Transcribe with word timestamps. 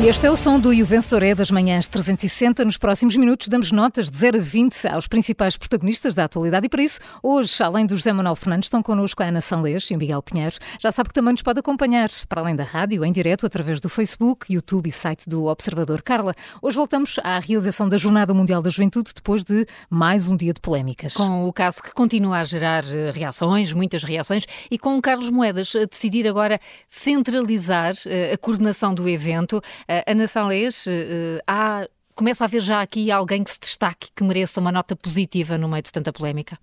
E 0.00 0.06
este 0.06 0.28
é 0.28 0.30
o 0.30 0.36
som 0.36 0.60
do 0.60 0.72
E 0.72 0.80
o 0.80 0.86
Vencedor 0.86 1.24
é 1.24 1.34
das 1.34 1.50
manhãs 1.50 1.88
360. 1.88 2.64
Nos 2.64 2.78
próximos 2.78 3.16
minutos 3.16 3.48
damos 3.48 3.72
notas 3.72 4.08
de 4.08 4.16
0 4.16 4.38
a 4.38 4.40
20 4.40 4.86
aos 4.86 5.08
principais 5.08 5.56
protagonistas 5.56 6.14
da 6.14 6.22
atualidade 6.22 6.66
e 6.66 6.68
para 6.68 6.80
isso, 6.80 7.00
hoje, 7.20 7.60
além 7.60 7.84
do 7.84 7.96
José 7.96 8.12
Manuel 8.12 8.36
Fernandes, 8.36 8.66
estão 8.66 8.80
connosco 8.80 9.24
a 9.24 9.26
Ana 9.26 9.40
Sanlês 9.40 9.90
e 9.90 9.96
o 9.96 9.98
Miguel 9.98 10.22
Pinheiro. 10.22 10.54
Já 10.78 10.92
sabe 10.92 11.08
que 11.08 11.14
também 11.16 11.32
nos 11.32 11.42
pode 11.42 11.58
acompanhar, 11.58 12.10
para 12.28 12.40
além 12.40 12.54
da 12.54 12.62
rádio, 12.62 13.04
em 13.04 13.10
direto 13.10 13.44
através 13.44 13.80
do 13.80 13.88
Facebook, 13.88 14.52
YouTube 14.54 14.88
e 14.88 14.92
site 14.92 15.28
do 15.28 15.46
Observador. 15.46 16.00
Carla, 16.00 16.32
hoje 16.62 16.76
voltamos 16.76 17.18
à 17.24 17.40
realização 17.40 17.88
da 17.88 17.98
Jornada 17.98 18.32
Mundial 18.32 18.62
da 18.62 18.70
Juventude 18.70 19.10
depois 19.12 19.42
de 19.42 19.66
mais 19.90 20.28
um 20.28 20.36
dia 20.36 20.54
de 20.54 20.60
polémicas. 20.60 21.14
Com 21.14 21.48
o 21.48 21.52
caso 21.52 21.82
que 21.82 21.92
continua 21.92 22.38
a 22.38 22.44
gerar 22.44 22.84
eh, 22.88 23.10
reações, 23.10 23.72
muitas 23.72 24.04
reações, 24.04 24.46
e 24.70 24.78
com 24.78 24.96
o 24.96 25.02
Carlos 25.02 25.28
Moedas 25.28 25.74
a 25.74 25.86
decidir 25.86 26.28
agora 26.28 26.60
centralizar 26.86 27.96
eh, 28.06 28.34
a 28.34 28.38
coordenação 28.38 28.94
do 28.94 29.08
evento. 29.08 29.60
Uh, 29.88 30.04
Ana 30.06 30.26
Salés, 30.26 30.86
uh, 30.86 31.40
há, 31.46 31.88
começa 32.14 32.44
a 32.44 32.46
haver 32.46 32.60
já 32.60 32.82
aqui 32.82 33.10
alguém 33.10 33.42
que 33.42 33.50
se 33.50 33.58
destaque, 33.58 34.08
que 34.14 34.22
mereça 34.22 34.60
uma 34.60 34.70
nota 34.70 34.94
positiva 34.94 35.56
no 35.56 35.68
meio 35.68 35.82
de 35.82 35.90
tanta 35.90 36.12
polémica? 36.12 36.58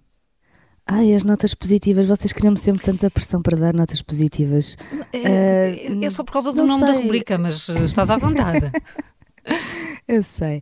Ai, 0.85 1.13
as 1.13 1.23
notas 1.23 1.55
positivas, 1.55 2.07
vocês 2.07 2.31
criam 2.31 2.55
sempre 2.55 2.83
tanta 2.83 3.09
pressão 3.09 3.41
para 3.41 3.57
dar 3.57 3.73
notas 3.73 4.03
positivas. 4.03 4.77
É, 5.11 5.87
uh, 5.89 6.03
é 6.03 6.09
só 6.11 6.23
por 6.23 6.33
causa 6.33 6.53
do 6.53 6.63
nome 6.63 6.79
sei. 6.79 6.87
da 6.87 6.93
rubrica, 6.93 7.37
mas 7.37 7.67
estás 7.67 8.09
à 8.09 8.17
vontade. 8.17 8.71
Eu 10.07 10.21
sei. 10.21 10.61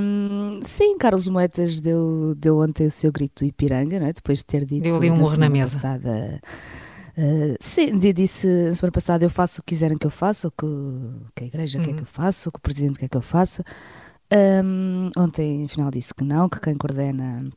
Um, 0.00 0.60
sim, 0.62 0.96
Carlos 0.96 1.26
Moetas 1.26 1.80
deu, 1.80 2.34
deu 2.36 2.58
ontem 2.60 2.86
o 2.86 2.90
seu 2.90 3.10
grito 3.10 3.44
do 3.44 3.48
Ipiranga, 3.48 3.98
não 3.98 4.06
é? 4.06 4.12
Depois 4.12 4.38
de 4.38 4.44
ter 4.44 4.64
dito 4.64 4.84
deu 4.84 4.96
ali 4.96 5.10
um 5.10 5.16
na, 5.16 5.36
na 5.36 5.48
mesa. 5.50 5.72
Passada, 5.74 6.40
Uh, 7.16 7.56
sim, 7.60 7.98
disse 7.98 8.46
na 8.46 8.74
semana 8.74 8.92
passada: 8.92 9.24
eu 9.24 9.30
faço 9.30 9.60
o 9.60 9.64
que 9.64 9.74
quiserem 9.74 9.98
que 9.98 10.06
eu 10.06 10.10
faça, 10.10 10.48
o 10.48 10.50
que, 10.50 10.66
que 11.34 11.44
a 11.44 11.46
igreja 11.46 11.78
uhum. 11.78 11.84
quer 11.84 11.94
que 11.94 12.02
eu 12.02 12.06
faça, 12.06 12.48
o 12.48 12.52
que 12.52 12.58
o 12.58 12.62
presidente 12.62 12.98
quer 12.98 13.08
que 13.08 13.16
eu 13.16 13.22
faça. 13.22 13.62
Um, 14.64 15.10
ontem, 15.16 15.64
afinal, 15.66 15.90
disse 15.90 16.14
que 16.14 16.24
não, 16.24 16.48
que 16.48 16.58
quem 16.58 16.74
coordena, 16.74 17.50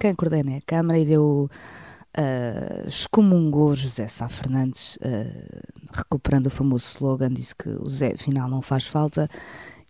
quem 0.00 0.14
coordena 0.14 0.52
é 0.52 0.56
a 0.56 0.62
Câmara 0.62 0.98
e 0.98 1.04
deu. 1.04 1.48
Uh, 2.16 2.88
excomungou 2.88 3.76
José 3.76 4.08
Sá 4.08 4.28
Fernandes, 4.28 4.96
uh, 4.96 5.60
recuperando 5.92 6.46
o 6.46 6.50
famoso 6.50 6.86
slogan, 6.88 7.32
disse 7.32 7.54
que 7.54 7.68
o 7.68 7.88
Zé 7.88 8.14
afinal 8.14 8.48
não 8.48 8.60
faz 8.62 8.86
falta 8.86 9.28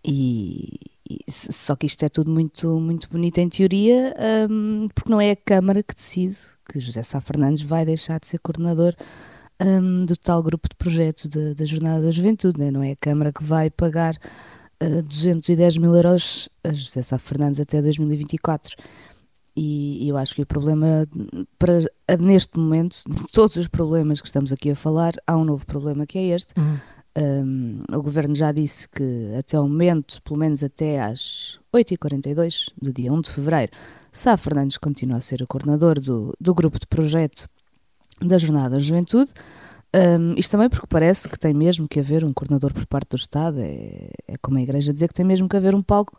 e, 0.05 0.77
só 1.27 1.75
que 1.75 1.87
isto 1.87 2.03
é 2.03 2.09
tudo 2.09 2.29
muito, 2.29 2.79
muito 2.79 3.09
bonito 3.09 3.37
em 3.39 3.49
teoria, 3.49 4.15
um, 4.49 4.87
porque 4.93 5.09
não 5.09 5.19
é 5.19 5.31
a 5.31 5.35
Câmara 5.35 5.81
que 5.81 5.95
decide 5.95 6.37
que 6.71 6.79
José 6.79 7.01
Sá 7.01 7.19
Fernandes 7.19 7.63
vai 7.63 7.85
deixar 7.85 8.19
de 8.19 8.27
ser 8.27 8.39
coordenador 8.39 8.95
um, 9.59 10.05
do 10.05 10.15
tal 10.15 10.43
grupo 10.43 10.69
de 10.69 10.75
projetos 10.75 11.25
da 11.27 11.65
Jornada 11.65 12.03
da 12.03 12.11
Juventude, 12.11 12.59
né? 12.59 12.71
não 12.71 12.83
é 12.83 12.91
a 12.91 12.95
Câmara 12.95 13.33
que 13.33 13.43
vai 13.43 13.69
pagar 13.69 14.15
uh, 14.83 15.03
210 15.03 15.77
mil 15.77 15.95
euros 15.95 16.47
a 16.63 16.71
José 16.71 17.01
Sá 17.01 17.17
Fernandes 17.17 17.59
até 17.59 17.81
2024. 17.81 18.75
E, 19.55 20.05
e 20.05 20.09
eu 20.09 20.15
acho 20.15 20.35
que 20.35 20.41
o 20.43 20.45
problema, 20.45 21.05
para, 21.57 21.79
neste 22.19 22.57
momento, 22.57 23.01
de 23.07 23.23
todos 23.31 23.57
os 23.57 23.67
problemas 23.67 24.21
que 24.21 24.27
estamos 24.27 24.53
aqui 24.53 24.71
a 24.71 24.75
falar, 24.75 25.11
há 25.27 25.35
um 25.35 25.43
novo 25.43 25.65
problema 25.65 26.05
que 26.05 26.17
é 26.17 26.27
este. 26.27 26.53
Uhum. 26.57 26.77
Um, 27.17 27.79
o 27.91 28.01
governo 28.01 28.35
já 28.35 28.51
disse 28.51 28.87
que 28.87 29.33
até 29.37 29.59
o 29.59 29.63
momento, 29.63 30.21
pelo 30.21 30.39
menos 30.39 30.63
até 30.63 31.01
às 31.01 31.59
8h42 31.73 32.71
do 32.79 32.93
dia 32.93 33.11
1 33.11 33.21
de 33.21 33.31
fevereiro, 33.31 33.71
Sá 34.11 34.37
Fernandes 34.37 34.77
continua 34.77 35.17
a 35.17 35.21
ser 35.21 35.41
o 35.41 35.47
coordenador 35.47 35.99
do, 35.99 36.33
do 36.39 36.53
grupo 36.53 36.79
de 36.79 36.87
projeto 36.87 37.49
da 38.21 38.37
Jornada 38.37 38.75
da 38.75 38.79
Juventude. 38.79 39.31
Um, 39.95 40.33
isto 40.37 40.51
também 40.51 40.69
porque 40.69 40.85
parece 40.87 41.27
que 41.27 41.37
tem 41.37 41.53
mesmo 41.53 41.87
que 41.87 41.99
haver 41.99 42.23
um 42.23 42.31
coordenador 42.31 42.73
por 42.73 42.85
parte 42.85 43.09
do 43.09 43.17
Estado, 43.17 43.59
é, 43.59 44.11
é 44.27 44.37
como 44.39 44.59
a 44.59 44.61
Igreja 44.61 44.93
dizer 44.93 45.07
que 45.07 45.15
tem 45.15 45.25
mesmo 45.25 45.49
que 45.49 45.57
haver 45.57 45.73
um 45.73 45.81
palco 45.81 46.15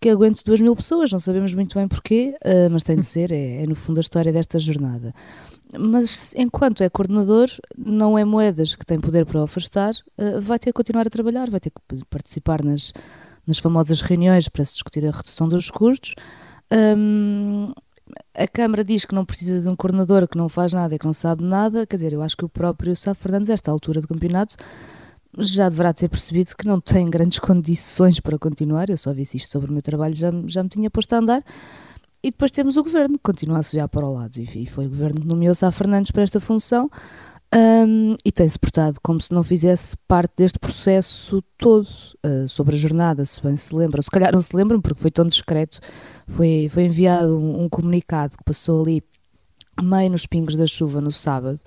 que 0.00 0.08
aguente 0.08 0.44
duas 0.44 0.60
mil 0.60 0.74
pessoas, 0.76 1.10
não 1.12 1.20
sabemos 1.20 1.54
muito 1.54 1.76
bem 1.76 1.88
porquê, 1.88 2.36
uh, 2.44 2.70
mas 2.70 2.82
tem 2.82 2.96
de 2.96 3.06
ser, 3.06 3.32
é, 3.32 3.62
é, 3.62 3.66
no 3.66 3.74
fundo 3.74 3.98
a 3.98 4.00
história 4.00 4.32
desta 4.32 4.58
jornada. 4.58 5.12
Mas 5.78 6.34
enquanto 6.34 6.82
é 6.82 6.88
coordenador, 6.88 7.48
não 7.76 8.16
é 8.16 8.24
moedas 8.24 8.74
que 8.74 8.86
tem 8.86 8.98
poder 8.98 9.26
para 9.26 9.40
o 9.40 9.42
afastar, 9.42 9.92
uh, 10.18 10.40
vai 10.40 10.58
ter 10.58 10.70
que 10.70 10.74
continuar 10.74 11.06
a 11.06 11.10
trabalhar, 11.10 11.50
vai 11.50 11.60
ter 11.60 11.70
que 11.70 12.04
participar 12.08 12.62
nas, 12.62 12.92
nas 13.46 13.58
famosas 13.58 14.00
reuniões 14.00 14.48
para 14.48 14.64
se 14.64 14.74
discutir 14.74 15.04
a 15.06 15.10
redução 15.10 15.48
dos 15.48 15.70
custos. 15.70 16.14
Um, 16.70 17.72
a 18.34 18.46
Câmara 18.46 18.84
diz 18.84 19.04
que 19.04 19.14
não 19.14 19.24
precisa 19.24 19.60
de 19.60 19.68
um 19.68 19.76
coordenador 19.76 20.26
que 20.28 20.38
não 20.38 20.48
faz 20.48 20.72
nada 20.72 20.94
e 20.94 20.98
que 20.98 21.06
não 21.06 21.12
sabe 21.12 21.42
nada, 21.42 21.86
quer 21.86 21.96
dizer, 21.96 22.12
eu 22.12 22.22
acho 22.22 22.36
que 22.36 22.44
o 22.44 22.48
próprio 22.48 22.94
Sá 22.96 23.14
Fernandes, 23.14 23.50
a 23.50 23.54
esta 23.54 23.70
altura 23.70 24.00
do 24.00 24.08
campeonato, 24.08 24.56
já 25.36 25.68
deverá 25.68 25.92
ter 25.92 26.08
percebido 26.08 26.56
que 26.56 26.66
não 26.66 26.80
tem 26.80 27.08
grandes 27.08 27.38
condições 27.38 28.20
para 28.20 28.38
continuar. 28.38 28.88
Eu 28.88 28.96
só 28.96 29.12
vi 29.12 29.22
isto 29.22 29.48
sobre 29.48 29.70
o 29.70 29.72
meu 29.72 29.82
trabalho, 29.82 30.14
já, 30.14 30.30
já 30.46 30.62
me 30.62 30.68
tinha 30.68 30.90
posto 30.90 31.12
a 31.14 31.18
andar. 31.18 31.44
E 32.22 32.30
depois 32.30 32.50
temos 32.50 32.76
o 32.76 32.82
governo, 32.82 33.16
que 33.16 33.22
continua 33.22 33.58
a 33.58 33.62
se 33.62 33.78
para 33.88 34.06
o 34.06 34.12
lado. 34.12 34.38
E 34.38 34.66
foi 34.66 34.86
o 34.86 34.88
governo 34.88 35.20
que 35.20 35.26
nomeou 35.26 35.54
Sá 35.54 35.70
Fernandes 35.70 36.10
para 36.10 36.22
esta 36.22 36.40
função. 36.40 36.90
Um, 37.54 38.14
e 38.24 38.30
tem-se 38.30 38.58
portado 38.58 38.98
como 39.02 39.20
se 39.20 39.32
não 39.32 39.42
fizesse 39.42 39.96
parte 40.06 40.34
deste 40.36 40.58
processo 40.58 41.42
todo 41.56 41.88
uh, 42.26 42.46
sobre 42.46 42.76
a 42.76 42.78
jornada, 42.78 43.24
se 43.24 43.42
bem 43.42 43.56
se 43.56 43.74
lembram. 43.74 44.02
Se 44.02 44.10
calhar 44.10 44.32
não 44.32 44.40
se 44.40 44.54
lembram, 44.54 44.80
porque 44.80 45.00
foi 45.00 45.10
tão 45.10 45.26
discreto. 45.26 45.80
Foi, 46.26 46.68
foi 46.68 46.84
enviado 46.84 47.38
um, 47.38 47.62
um 47.62 47.68
comunicado 47.68 48.36
que 48.36 48.44
passou 48.44 48.82
ali 48.82 49.02
meio 49.82 50.10
nos 50.10 50.26
pingos 50.26 50.56
da 50.56 50.66
chuva 50.66 51.00
no 51.00 51.12
sábado, 51.12 51.60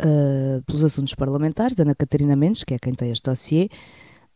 uh, 0.00 0.62
pelos 0.64 0.84
assuntos 0.84 1.14
parlamentares, 1.14 1.78
Ana 1.78 1.94
Catarina 1.94 2.36
Mendes, 2.36 2.64
que 2.64 2.74
é 2.74 2.78
quem 2.78 2.94
tem 2.94 3.10
este 3.10 3.28
dossiê, 3.28 3.68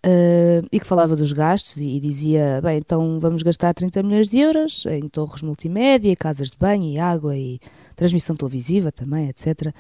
uh, 0.07 0.67
e 0.71 0.81
que 0.81 0.87
falava 0.87 1.17
dos 1.17 1.33
gastos 1.33 1.77
e, 1.77 1.97
e, 1.97 2.01
dizia: 2.01 2.61
bem, 2.63 2.79
então 2.79 3.19
vamos 3.21 3.43
gastar 3.43 3.75
30 3.75 4.03
milhões 4.03 4.29
de 4.29 4.39
euros 4.39 4.85
em 4.87 5.09
torres 5.09 5.43
multimédia, 5.43 6.15
casas 6.17 6.51
de 6.51 6.59
banho 6.59 6.85
e 6.85 6.99
água 6.99 7.37
e 7.37 7.59
transmissão 7.95 8.37
televisiva 8.37 8.91
também, 8.93 9.29
etc. 9.29 9.73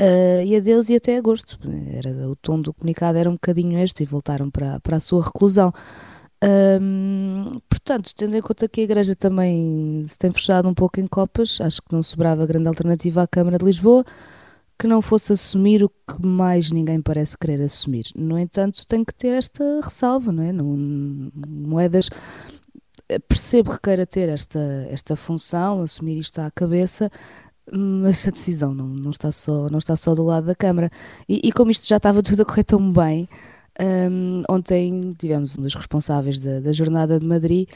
Uh, 0.00 0.42
e 0.44 0.56
adeus 0.56 0.88
e 0.88 0.96
até 0.96 1.16
agosto. 1.16 1.58
Era, 1.92 2.10
o 2.28 2.36
tom 2.36 2.60
do 2.60 2.72
comunicado 2.72 3.18
era 3.18 3.28
um 3.28 3.34
bocadinho 3.34 3.78
este 3.78 4.02
e 4.02 4.06
voltaram 4.06 4.50
para, 4.50 4.80
para 4.80 4.96
a 4.96 5.00
sua 5.00 5.22
reclusão. 5.22 5.72
Um, 6.42 7.60
portanto, 7.68 8.12
tendo 8.16 8.34
em 8.34 8.40
conta 8.40 8.66
que 8.66 8.80
a 8.80 8.84
Igreja 8.84 9.14
também 9.14 10.02
se 10.06 10.16
tem 10.18 10.32
fechado 10.32 10.66
um 10.66 10.72
pouco 10.72 10.98
em 10.98 11.06
copas, 11.06 11.60
acho 11.60 11.82
que 11.82 11.92
não 11.92 12.02
sobrava 12.02 12.46
grande 12.46 12.66
alternativa 12.66 13.22
à 13.22 13.26
Câmara 13.26 13.58
de 13.58 13.64
Lisboa 13.66 14.02
que 14.80 14.86
não 14.86 15.02
fosse 15.02 15.34
assumir 15.34 15.84
o 15.84 15.90
que 15.90 16.26
mais 16.26 16.72
ninguém 16.72 17.02
parece 17.02 17.36
querer 17.36 17.60
assumir. 17.60 18.06
No 18.16 18.38
entanto, 18.38 18.86
tem 18.86 19.04
que 19.04 19.12
ter 19.12 19.34
esta 19.34 19.62
ressalva, 19.84 20.32
não 20.32 20.42
é? 20.42 20.52
Não, 20.52 21.30
moedas. 21.46 22.08
Percebo 23.28 23.72
que 23.72 23.80
queira 23.82 24.06
ter 24.06 24.30
esta, 24.30 24.58
esta 24.88 25.14
função, 25.14 25.82
assumir 25.82 26.16
isto 26.16 26.38
à 26.38 26.50
cabeça, 26.50 27.10
mas 27.70 28.26
a 28.26 28.30
decisão 28.30 28.72
não, 28.72 28.86
não, 28.86 29.10
está, 29.10 29.30
só, 29.30 29.68
não 29.68 29.78
está 29.78 29.94
só 29.96 30.14
do 30.14 30.22
lado 30.22 30.46
da 30.46 30.54
Câmara. 30.54 30.88
E, 31.28 31.48
e 31.48 31.52
como 31.52 31.70
isto 31.70 31.86
já 31.86 31.98
estava 31.98 32.22
tudo 32.22 32.40
a 32.40 32.44
correr 32.46 32.64
tão 32.64 32.90
bem, 32.90 33.28
um, 34.10 34.42
ontem 34.48 35.14
tivemos 35.18 35.58
um 35.58 35.60
dos 35.60 35.74
responsáveis 35.74 36.40
da, 36.40 36.60
da 36.60 36.72
Jornada 36.72 37.20
de 37.20 37.26
Madrid 37.26 37.68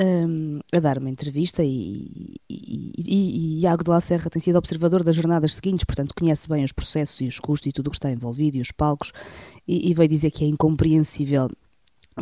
um, 0.00 0.60
a 0.72 0.78
dar 0.78 0.98
uma 0.98 1.08
entrevista 1.08 1.64
e, 1.64 2.36
e, 2.48 2.92
e, 2.98 3.58
e 3.58 3.60
Iago 3.60 3.84
de 3.84 3.90
La 3.90 4.00
Serra 4.00 4.28
tem 4.28 4.40
sido 4.40 4.56
observador 4.56 5.02
das 5.02 5.16
jornadas 5.16 5.54
seguintes, 5.54 5.84
portanto 5.84 6.14
conhece 6.14 6.48
bem 6.48 6.64
os 6.64 6.72
processos 6.72 7.20
e 7.20 7.24
os 7.24 7.38
custos 7.38 7.70
e 7.70 7.72
tudo 7.72 7.88
o 7.88 7.90
que 7.90 7.96
está 7.96 8.10
envolvido 8.10 8.56
e 8.56 8.60
os 8.60 8.70
palcos 8.70 9.12
e, 9.66 9.90
e 9.90 9.94
veio 9.94 10.08
dizer 10.08 10.30
que 10.30 10.44
é 10.44 10.48
incompreensível 10.48 11.48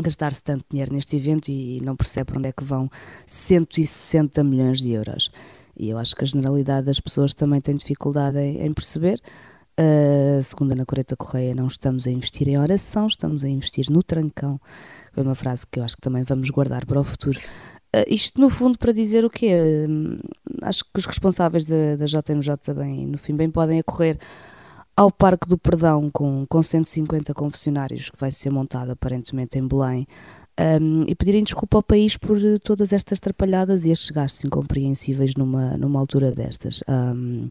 gastar-se 0.02 0.42
tanto 0.42 0.64
dinheiro 0.70 0.92
neste 0.92 1.16
evento 1.16 1.50
e 1.50 1.80
não 1.80 1.96
percebe 1.96 2.26
para 2.26 2.38
onde 2.38 2.48
é 2.48 2.52
que 2.52 2.64
vão 2.64 2.88
160 3.26 4.42
milhões 4.42 4.80
de 4.80 4.90
euros. 4.90 5.30
E 5.76 5.88
eu 5.88 5.98
acho 5.98 6.14
que 6.14 6.24
a 6.24 6.26
generalidade 6.26 6.86
das 6.86 7.00
pessoas 7.00 7.34
também 7.34 7.60
tem 7.60 7.76
dificuldade 7.76 8.38
em, 8.38 8.64
em 8.64 8.72
perceber. 8.72 9.20
Uh, 9.78 10.40
segundo 10.42 10.70
Ana 10.72 10.86
Coreta 10.86 11.16
Correia, 11.16 11.54
não 11.54 11.66
estamos 11.66 12.06
a 12.06 12.10
investir 12.10 12.48
em 12.48 12.56
oração, 12.56 13.08
estamos 13.08 13.42
a 13.42 13.48
investir 13.48 13.90
no 13.90 14.02
trancão. 14.02 14.60
Foi 15.12 15.22
uma 15.22 15.34
frase 15.34 15.66
que 15.66 15.80
eu 15.80 15.84
acho 15.84 15.96
que 15.96 16.02
também 16.02 16.22
vamos 16.22 16.48
guardar 16.50 16.86
para 16.86 17.00
o 17.00 17.04
futuro. 17.04 17.40
Uh, 17.94 18.04
isto, 18.06 18.40
no 18.40 18.48
fundo, 18.48 18.78
para 18.78 18.92
dizer 18.92 19.24
o 19.24 19.30
quê? 19.30 19.52
Uh, 19.88 20.18
acho 20.62 20.84
que 20.84 20.98
os 20.98 21.06
responsáveis 21.06 21.64
da, 21.64 21.96
da 21.96 22.06
JMJ 22.06 22.56
também, 22.62 23.06
no 23.06 23.18
fim, 23.18 23.34
bem 23.34 23.50
podem 23.50 23.80
acorrer 23.80 24.18
ao 24.96 25.10
Parque 25.10 25.48
do 25.48 25.58
Perdão 25.58 26.08
com, 26.08 26.46
com 26.48 26.62
150 26.62 27.34
confessionários 27.34 28.10
que 28.10 28.16
vai 28.18 28.30
ser 28.30 28.50
montado 28.50 28.92
aparentemente 28.92 29.58
em 29.58 29.66
Belém 29.66 30.06
um, 30.60 31.04
e 31.08 31.14
pedirem 31.14 31.42
desculpa 31.42 31.78
ao 31.78 31.82
país 31.82 32.16
por 32.16 32.38
todas 32.62 32.92
estas 32.92 33.18
trapalhadas 33.18 33.84
e 33.84 33.90
estes 33.90 34.10
gastos 34.10 34.44
incompreensíveis 34.44 35.34
numa, 35.34 35.76
numa 35.76 35.98
altura 35.98 36.30
destas. 36.30 36.82
Um, 36.88 37.42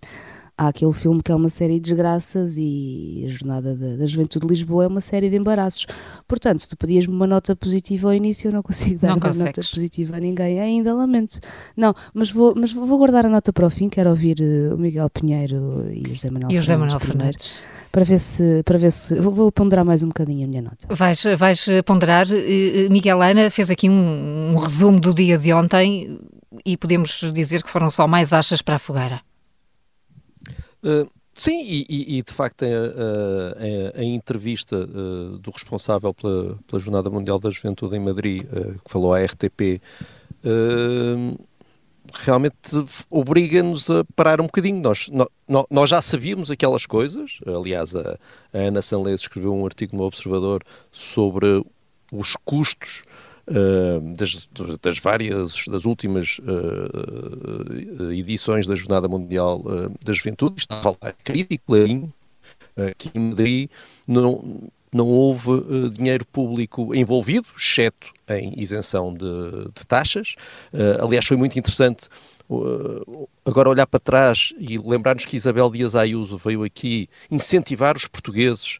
há 0.57 0.67
aquele 0.67 0.94
filme 0.94 1.21
que 1.21 1.31
é 1.31 1.35
uma 1.35 1.50
série 1.50 1.75
de 1.75 1.81
desgraças 1.81 2.55
e 2.57 3.23
a 3.25 3.29
Jornada 3.29 3.75
da, 3.75 3.95
da 3.97 4.05
Juventude 4.05 4.45
de 4.45 4.53
Lisboa 4.53 4.85
é 4.85 4.88
uma 4.88 5.01
série 5.01 5.29
de 5.29 5.35
embaraços. 5.35 5.85
Portanto, 6.27 6.67
tu 6.67 6.77
pedias-me 6.77 7.13
uma 7.13 7.27
nota 7.27 7.55
positiva 7.55 8.07
ao 8.07 8.13
início, 8.13 8.50
eu 8.50 8.53
não 8.53 8.61
consigo 8.61 9.00
dar 9.00 9.09
não 9.09 9.17
uma 9.17 9.33
nota 9.33 9.61
positiva 9.61 10.17
a 10.17 10.19
ninguém 10.19 10.59
ainda, 10.59 10.94
lamento. 10.94 11.39
Não, 11.75 11.94
mas 12.13 12.31
vou, 12.31 12.53
mas 12.55 12.71
vou 12.71 12.97
guardar 12.97 13.25
a 13.25 13.29
nota 13.29 13.51
para 13.51 13.65
o 13.65 13.69
fim, 13.69 13.89
quero 13.89 14.09
ouvir 14.09 14.38
uh, 14.39 14.75
o 14.75 14.77
Miguel 14.77 15.09
Pinheiro 15.09 15.88
e 15.91 16.03
o 16.03 16.13
José 16.13 16.29
Manuel 16.29 16.51
e 16.51 16.59
Fernandes. 16.59 16.94
Manuel 16.94 17.00
Fernandes. 17.00 17.59
Para 17.91 18.03
ver 18.03 18.19
se, 18.19 18.63
para 18.63 18.77
ver 18.79 18.91
se 18.91 19.19
vou, 19.19 19.31
vou, 19.31 19.51
ponderar 19.51 19.85
mais 19.85 20.01
um 20.01 20.07
bocadinho 20.07 20.45
a 20.45 20.47
minha 20.47 20.63
nota. 20.63 20.88
Vais, 20.89 21.23
vais 21.38 21.67
ponderar. 21.85 22.25
Miguel 22.93 23.23
Ana 23.23 23.49
fez 23.49 23.71
aqui 23.71 23.89
um, 23.89 24.51
um 24.51 24.55
resumo 24.55 24.99
do 24.99 25.15
dia 25.15 25.35
de 25.35 25.51
ontem 25.51 26.19
e 26.63 26.77
podemos 26.77 27.21
dizer 27.33 27.63
que 27.63 27.69
foram 27.69 27.89
só 27.89 28.07
mais 28.07 28.31
achas 28.31 28.61
para 28.61 28.75
a 28.75 28.79
fogueira. 28.79 29.19
Uh, 30.83 31.09
sim, 31.33 31.63
e, 31.63 31.85
e, 31.89 32.17
e, 32.19 32.21
de 32.21 32.31
facto 32.31 32.63
a, 32.63 33.97
a, 33.97 33.99
a 33.99 34.03
entrevista 34.03 34.77
uh, 34.77 35.39
do 35.39 35.49
responsável 35.49 36.13
pela, 36.13 36.59
pela, 36.67 36.79
Jornada 36.79 37.09
Mundial 37.09 37.39
da 37.39 37.49
Juventude 37.49 37.95
em 37.95 37.99
Madrid, 37.99 38.43
uh, 38.43 38.79
que 38.85 38.91
falou 38.91 39.11
à 39.11 39.23
RTP, 39.23 39.81
realmente 42.13 42.85
obriga-nos 43.09 43.89
a 43.89 44.03
parar 44.15 44.39
um 44.39 44.45
bocadinho. 44.45 44.79
Nós, 44.81 45.09
nós, 45.09 45.65
nós, 45.71 45.89
já 45.89 45.99
sabíamos 45.99 46.51
aquelas 46.51 46.85
coisas, 46.85 47.39
aliás, 47.47 47.95
a, 47.95 48.19
a 48.53 48.57
Ana 48.57 48.83
Sanlez 48.83 49.21
escreveu 49.21 49.55
um 49.55 49.65
artigo 49.65 49.97
no 49.97 50.03
Observador 50.03 50.61
sobre 50.91 51.63
os 52.13 52.36
custos 52.45 53.04
Uh, 53.45 54.00
das, 54.15 54.48
das, 54.81 55.00
várias, 55.00 55.65
das 55.68 55.83
últimas 55.83 56.39
uh, 56.39 58.10
edições 58.13 58.65
da 58.65 58.74
Jornada 58.74 59.10
Mundial 59.10 59.60
uh, 59.65 59.94
da 60.01 60.13
Juventude, 60.13 60.62
estava 60.62 60.92
lá 60.92 61.12
crítico, 61.25 61.65
clarinho, 61.68 62.13
aqui 62.77 63.12
em 63.13 63.19
Madrid 63.19 63.69
não, 64.07 64.62
não 64.94 65.07
houve 65.10 65.89
dinheiro 65.89 66.25
público 66.25 66.95
envolvido, 66.95 67.45
exceto 67.57 68.13
em 68.30 68.54
isenção 68.56 69.13
de, 69.13 69.25
de 69.75 69.86
taxas. 69.86 70.36
aliás, 71.01 71.25
foi 71.25 71.36
muito 71.36 71.60
interessante 71.60 72.07
agora 73.45 73.68
olhar 73.68 73.88
para 73.88 74.00
trás 74.00 74.54
e 74.57 74.77
lembrar-nos 74.77 75.25
que 75.25 75.36
Isabel 75.36 75.69
Dias 75.69 75.95
Ayuso 75.95 76.38
veio 76.38 76.63
aqui 76.63 77.10
incentivar 77.30 77.98
os 77.98 78.07
portugueses 78.07 78.80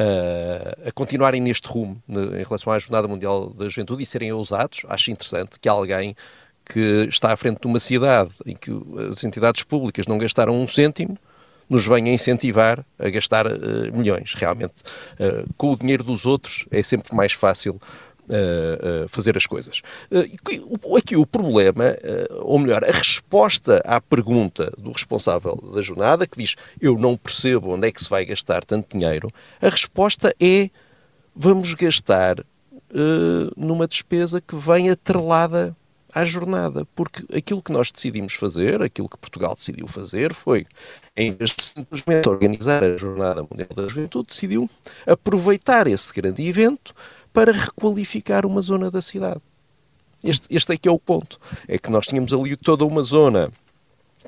a, 0.00 0.88
a 0.88 0.92
continuarem 0.92 1.40
neste 1.40 1.68
rumo 1.68 2.02
em 2.08 2.42
relação 2.42 2.72
à 2.72 2.78
Jornada 2.78 3.06
Mundial 3.06 3.50
da 3.50 3.68
Juventude 3.68 4.02
e 4.02 4.06
serem 4.06 4.32
ousados. 4.32 4.82
Acho 4.88 5.10
interessante 5.10 5.58
que 5.60 5.68
alguém 5.68 6.14
que 6.64 7.06
está 7.08 7.32
à 7.32 7.36
frente 7.36 7.60
de 7.60 7.66
uma 7.66 7.80
cidade 7.80 8.30
em 8.46 8.56
que 8.56 8.70
as 9.10 9.24
entidades 9.24 9.62
públicas 9.62 10.06
não 10.06 10.18
gastaram 10.18 10.58
um 10.58 10.66
cêntimo 10.66 11.18
nos 11.68 11.86
venha 11.86 12.12
incentivar 12.12 12.84
a 12.98 13.08
gastar 13.08 13.46
uh, 13.46 13.96
milhões. 13.96 14.34
Realmente, 14.34 14.82
uh, 15.20 15.48
com 15.56 15.72
o 15.72 15.76
dinheiro 15.76 16.02
dos 16.02 16.26
outros 16.26 16.66
é 16.70 16.82
sempre 16.82 17.14
mais 17.14 17.32
fácil 17.32 17.80
uh, 18.30 19.08
fazer 19.08 19.36
as 19.36 19.46
coisas. 19.46 19.82
Uh, 20.10 20.96
aqui 20.96 21.16
o 21.16 21.26
problema, 21.26 21.90
uh, 21.90 22.42
ou 22.42 22.58
melhor, 22.58 22.84
a 22.84 22.92
resposta 22.92 23.82
à 23.84 24.00
pergunta 24.00 24.72
do 24.78 24.92
responsável 24.92 25.56
da 25.74 25.82
jornada, 25.82 26.26
que 26.26 26.38
diz 26.38 26.56
eu 26.80 26.96
não 26.96 27.16
percebo 27.16 27.74
onde 27.74 27.88
é 27.88 27.92
que 27.92 28.02
se 28.02 28.08
vai 28.08 28.24
gastar 28.24 28.64
tanto 28.64 28.96
dinheiro, 28.96 29.30
a 29.60 29.68
resposta 29.68 30.34
é 30.40 30.70
vamos 31.34 31.74
gastar 31.74 32.44
numa 33.56 33.86
despesa 33.86 34.40
que 34.40 34.56
vem 34.56 34.90
atrelada 34.90 35.76
à 36.12 36.24
jornada, 36.24 36.84
porque 36.94 37.24
aquilo 37.36 37.62
que 37.62 37.72
nós 37.72 37.90
decidimos 37.92 38.34
fazer, 38.34 38.82
aquilo 38.82 39.08
que 39.08 39.16
Portugal 39.16 39.54
decidiu 39.54 39.86
fazer 39.86 40.34
foi, 40.34 40.66
em 41.16 41.30
vez 41.30 41.50
de 41.50 41.62
simplesmente 41.62 42.28
organizar 42.28 42.82
a 42.82 42.96
Jornada 42.96 43.42
Mundial 43.42 43.68
da 43.74 43.88
Juventude, 43.88 44.28
decidiu 44.28 44.68
aproveitar 45.06 45.86
esse 45.86 46.12
grande 46.12 46.46
evento 46.46 46.94
para 47.32 47.52
requalificar 47.52 48.44
uma 48.46 48.60
zona 48.60 48.90
da 48.90 49.02
cidade. 49.02 49.40
Este, 50.22 50.46
este 50.50 50.72
é 50.72 50.76
que 50.76 50.88
é 50.88 50.92
o 50.92 50.98
ponto. 50.98 51.38
É 51.66 51.78
que 51.78 51.90
nós 51.90 52.06
tínhamos 52.06 52.32
ali 52.32 52.56
toda 52.56 52.84
uma 52.84 53.02
zona 53.02 53.50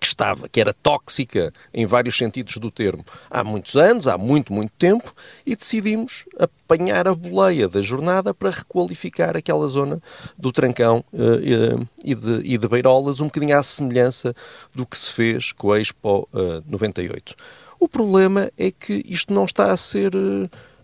que 0.01 0.07
estava, 0.07 0.49
que 0.49 0.61
era 0.61 0.73
tóxica 0.73 1.53
em 1.73 1.85
vários 1.85 2.17
sentidos 2.17 2.57
do 2.57 2.71
termo, 2.71 3.05
há 3.31 3.45
muitos 3.45 3.77
anos, 3.77 4.09
há 4.09 4.17
muito, 4.17 4.53
muito 4.53 4.73
tempo, 4.79 5.15
e 5.45 5.55
decidimos 5.55 6.25
apanhar 6.39 7.07
a 7.07 7.15
boleia 7.15 7.69
da 7.69 7.83
jornada 7.83 8.33
para 8.33 8.51
requalificar 8.51 9.37
aquela 9.37 9.69
zona 9.69 10.01
do 10.39 10.51
Trancão 10.51 11.05
uh, 11.13 11.17
uh, 11.17 11.89
e, 12.03 12.15
de, 12.15 12.41
e 12.43 12.59
de 12.59 12.69
Beirolas, 12.69 13.21
um 13.21 13.27
bocadinho 13.27 13.59
à 13.59 13.63
semelhança 13.63 14.35
do 14.75 14.87
que 14.87 14.97
se 14.97 15.11
fez 15.11 15.53
com 15.53 15.73
a 15.73 15.79
Expo 15.79 16.29
uh, 16.33 16.65
98. 16.67 17.35
O 17.79 17.89
problema 17.89 18.51
é 18.57 18.71
que 18.71 19.03
isto 19.07 19.35
não 19.35 19.45
está 19.45 19.73
a 19.73 19.77
ser 19.77 20.13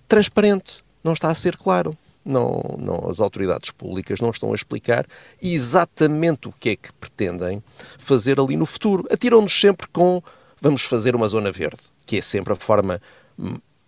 transparente, 0.06 0.85
não 1.03 1.12
está 1.12 1.29
a 1.29 1.35
ser 1.35 1.56
claro 1.56 1.97
não, 2.29 2.77
não, 2.79 3.09
as 3.11 3.21
autoridades 3.21 3.71
públicas 3.71 4.21
não 4.21 4.31
estão 4.31 4.53
a 4.53 4.55
explicar 4.55 5.07
exatamente 5.43 6.49
o 6.49 6.53
que 6.53 6.71
é 6.71 6.77
que 6.77 6.93
pretendem 6.93 7.63
fazer 7.99 8.39
ali 8.39 8.57
no 8.57 8.67
futuro. 8.67 9.07
Atiram-nos 9.11 9.59
sempre 9.59 9.89
com 9.89 10.23
vamos 10.61 10.83
fazer 10.83 11.17
uma 11.17 11.27
zona 11.27 11.51
verde, 11.51 11.81
que 12.05 12.19
é 12.19 12.21
sempre 12.21 12.53
a 12.53 12.57
forma 12.57 13.01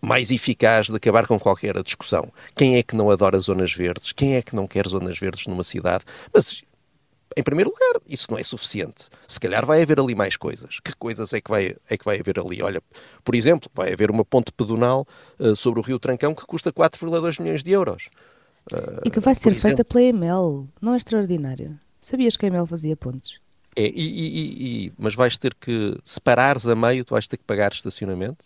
mais 0.00 0.30
eficaz 0.30 0.86
de 0.88 0.96
acabar 0.96 1.26
com 1.26 1.38
qualquer 1.38 1.80
discussão. 1.82 2.32
Quem 2.56 2.76
é 2.76 2.82
que 2.82 2.96
não 2.96 3.10
adora 3.10 3.38
zonas 3.38 3.72
verdes? 3.72 4.12
Quem 4.12 4.36
é 4.36 4.42
que 4.42 4.56
não 4.56 4.66
quer 4.66 4.88
zonas 4.88 5.18
verdes 5.18 5.46
numa 5.46 5.64
cidade? 5.64 6.04
Mas 6.32 6.62
em 7.36 7.42
primeiro 7.42 7.70
lugar, 7.70 8.02
isso 8.08 8.26
não 8.30 8.38
é 8.38 8.42
suficiente. 8.42 9.08
Se 9.28 9.38
calhar 9.38 9.64
vai 9.64 9.82
haver 9.82 10.00
ali 10.00 10.14
mais 10.14 10.36
coisas. 10.36 10.80
Que 10.80 10.94
coisas 10.96 11.32
é 11.32 11.40
que 11.40 11.50
vai, 11.50 11.76
é 11.88 11.96
que 11.96 12.04
vai 12.04 12.18
haver 12.18 12.38
ali? 12.38 12.60
Olha, 12.62 12.82
por 13.22 13.34
exemplo, 13.34 13.70
vai 13.74 13.92
haver 13.92 14.10
uma 14.10 14.24
ponte 14.24 14.52
pedonal 14.52 15.06
uh, 15.38 15.54
sobre 15.54 15.80
o 15.80 15.82
Rio 15.82 15.98
Trancão 15.98 16.34
que 16.34 16.44
custa 16.44 16.72
4,2 16.72 17.40
milhões 17.40 17.62
de 17.62 17.70
euros. 17.70 18.08
Uh, 18.72 19.00
e 19.04 19.10
que 19.10 19.20
vai 19.20 19.34
ser 19.34 19.54
feita 19.54 19.84
pela 19.84 20.02
EML. 20.02 20.68
Não 20.80 20.94
é 20.94 20.96
extraordinário? 20.96 21.78
Sabias 22.00 22.36
que 22.36 22.46
a 22.46 22.48
EML 22.48 22.66
fazia 22.66 22.96
pontes? 22.96 23.38
É, 23.76 23.86
e, 23.86 23.90
e, 23.94 24.86
e, 24.86 24.92
mas 24.98 25.14
vais 25.14 25.38
ter 25.38 25.54
que, 25.54 25.96
se 26.02 26.20
parares 26.20 26.66
a 26.66 26.74
meio, 26.74 27.04
tu 27.04 27.10
vais 27.10 27.28
ter 27.28 27.36
que 27.36 27.44
pagar 27.44 27.72
estacionamento? 27.72 28.44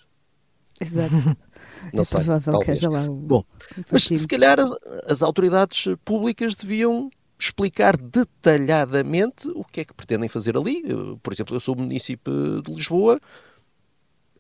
Exato. 0.79 1.15
não 1.93 2.03
é 2.03 2.05
sei, 2.05 2.21
provável 2.21 2.53
talvez. 2.53 2.65
que 2.65 2.71
haja 2.87 2.91
lá 2.91 3.03
um, 3.11 3.17
Bom, 3.17 3.45
um 3.79 3.83
mas 3.91 4.05
se 4.05 4.29
calhar 4.29 4.61
as, 4.61 4.71
as 5.09 5.23
autoridades 5.23 5.87
públicas 6.05 6.55
deviam 6.55 7.11
explicar 7.39 7.97
detalhadamente 7.97 9.49
o 9.49 9.65
que 9.65 9.81
é 9.81 9.85
que 9.85 9.95
pretendem 9.95 10.29
fazer 10.29 10.57
ali. 10.57 10.83
Por 11.23 11.33
exemplo, 11.33 11.55
eu 11.55 11.61
sou 11.61 11.77
município 11.77 12.63
de 12.63 12.73
Lisboa, 12.73 13.21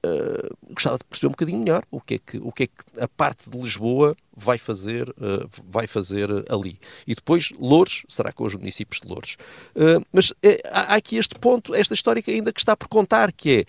uh, 0.04 0.72
gostava 0.72 0.98
de 0.98 1.04
perceber 1.04 1.28
um 1.28 1.30
bocadinho 1.30 1.58
melhor 1.58 1.84
o 1.90 2.00
que 2.00 2.14
é 2.14 2.18
que, 2.18 2.38
o 2.38 2.52
que, 2.52 2.64
é 2.64 2.66
que 2.66 3.00
a 3.00 3.08
parte 3.08 3.48
de 3.48 3.58
Lisboa 3.58 4.14
vai 4.36 4.58
fazer, 4.58 5.08
uh, 5.10 5.48
vai 5.64 5.86
fazer 5.86 6.28
ali. 6.50 6.78
E 7.06 7.14
depois, 7.14 7.50
Louros, 7.58 8.04
será 8.08 8.32
com 8.32 8.44
os 8.44 8.54
municípios 8.54 9.00
de 9.00 9.08
Louros. 9.08 9.36
Uh, 9.74 10.04
mas 10.12 10.32
há 10.70 10.94
aqui 10.94 11.16
este 11.16 11.38
ponto, 11.38 11.74
esta 11.74 11.94
história 11.94 12.22
que 12.22 12.30
ainda 12.30 12.52
que 12.52 12.60
está 12.60 12.76
por 12.76 12.88
contar, 12.88 13.32
que 13.32 13.60
é 13.60 13.64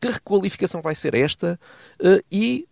que 0.00 0.10
requalificação 0.10 0.82
vai 0.82 0.94
ser 0.94 1.14
esta 1.14 1.58
e 2.30 2.66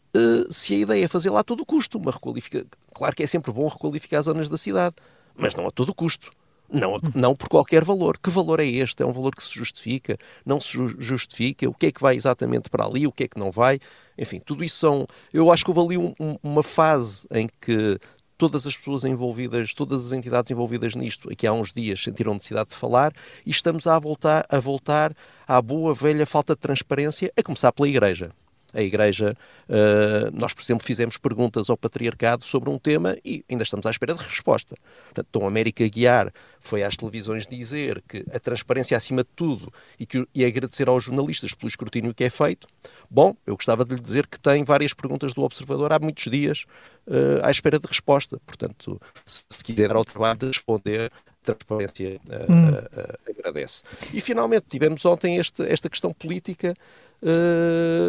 se 0.51 0.75
a 0.75 0.79
ideia 0.79 1.05
é 1.07 1.09
fazer 1.09 1.31
lá 1.31 1.41
a 1.41 1.43
todo 1.43 1.65
custo, 1.65 1.97
uma 1.97 2.11
requalificação. 2.11 2.69
Claro 2.93 3.17
que 3.17 3.23
é 3.23 3.27
sempre 3.27 3.51
bom 3.51 3.67
requalificar 3.67 4.21
as 4.21 4.27
zonas 4.27 4.51
da 4.51 4.59
cidade, 4.59 4.95
mas 5.37 5.55
não 5.55 5.67
a 5.67 5.71
todo 5.71 5.95
custo. 5.95 6.33
Não, 6.73 6.99
não 7.15 7.37
por 7.37 7.49
qualquer 7.51 7.85
valor. 7.85 8.17
Que 8.19 8.31
valor 8.31 8.59
é 8.59 8.67
este? 8.67 9.03
É 9.03 9.07
um 9.07 9.13
valor 9.13 9.35
que 9.35 9.43
se 9.43 9.55
justifica? 9.55 10.17
Não 10.45 10.59
se 10.59 10.73
justifica? 10.99 11.69
O 11.69 11.75
que 11.75 11.87
é 11.87 11.93
que 11.93 12.01
vai 12.01 12.17
exatamente 12.17 12.71
para 12.71 12.87
ali? 12.87 13.07
O 13.07 13.13
que 13.13 13.25
é 13.25 13.29
que 13.29 13.39
não 13.39 13.51
vai? 13.51 13.79
Enfim, 14.17 14.39
tudo 14.39 14.65
isso 14.65 14.79
são. 14.79 15.07
Eu 15.33 15.53
acho 15.53 15.65
que 15.65 15.71
houve 15.71 15.95
ali 15.95 16.15
um, 16.19 16.39
uma 16.43 16.63
fase 16.63 17.27
em 17.31 17.47
que 17.61 17.99
todas 18.39 18.67
as 18.67 18.77
pessoas 18.77 19.05
envolvidas, 19.05 19.75
todas 19.75 20.07
as 20.07 20.13
entidades 20.13 20.51
envolvidas 20.51 20.97
nisto, 20.97 21.31
aqui 21.31 21.47
há 21.47 21.53
uns 21.53 21.73
dias 21.73 22.03
sentiram 22.03 22.33
necessidade 22.33 22.71
de 22.71 22.77
falar 22.77 23.13
e 23.47 23.51
estamos 23.51 23.87
a 23.87 23.99
voltar, 23.99 24.45
a 24.49 24.59
voltar 24.59 25.15
à 25.47 25.61
boa 25.61 25.95
velha 25.95 26.25
falta 26.25 26.55
de 26.55 26.61
transparência, 26.61 27.31
a 27.37 27.43
começar 27.43 27.71
pela 27.71 27.89
Igreja 27.89 28.33
a 28.73 28.83
Igreja, 28.83 29.37
uh, 29.69 30.31
nós, 30.33 30.55
por 30.55 30.63
exemplo, 30.63 30.87
fizemos 30.87 31.17
perguntas 31.17 31.69
ao 31.69 31.77
Patriarcado 31.77 32.45
sobre 32.45 32.71
um 32.71 32.79
tema 32.79 33.17
e 33.25 33.45
ainda 33.51 33.63
estamos 33.63 33.87
à 33.87 33.91
espera 33.91 34.15
de 34.15 34.23
resposta. 34.23 34.77
Portanto, 35.07 35.29
Dom 35.33 35.47
América 35.47 35.87
Guiar 35.89 36.33
foi 36.61 36.83
às 36.83 36.97
televisões 36.97 37.47
dizer 37.47 38.03
que 38.09 38.25
a 38.33 38.41
transparência 38.41 38.97
acima 38.97 39.23
de 39.23 39.31
tudo 39.35 39.73
e, 39.99 40.07
que, 40.07 40.27
e 40.35 40.45
agradecer 40.45 40.89
aos 40.89 41.05
jornalistas 41.05 41.55
pelo 41.55 41.69
escrutínio 41.69 42.15
que 42.15 42.25
é 42.25 42.31
feito. 42.31 42.67
Bom, 43.11 43.37
eu 43.47 43.57
gostava 43.57 43.85
de 43.85 43.95
lhe 43.95 44.01
dizer 44.01 44.27
que 44.27 44.39
tem 44.39 44.65
várias 44.65 44.95
perguntas 44.95 45.35
do 45.35 45.43
Observador 45.43 45.93
há 45.93 45.99
muitos 45.99 46.31
dias 46.31 46.65
uh, 47.07 47.45
à 47.45 47.51
espera 47.51 47.79
de 47.79 47.87
resposta. 47.87 48.41
Portanto, 48.47 49.01
se, 49.27 49.45
se 49.49 49.65
quiser 49.65 49.93
ao 49.93 50.05
trabalho 50.05 50.39
de 50.39 50.47
responder, 50.47 51.11
transparência 51.43 52.21
uh, 52.29 52.53
hum. 52.53 52.71
uh, 52.71 52.75
uh, 52.75 53.31
agradece. 53.31 53.83
E 54.13 54.21
finalmente 54.21 54.67
tivemos 54.69 55.05
ontem 55.05 55.37
este, 55.37 55.63
esta 55.63 55.89
questão 55.89 56.13
política. 56.13 56.75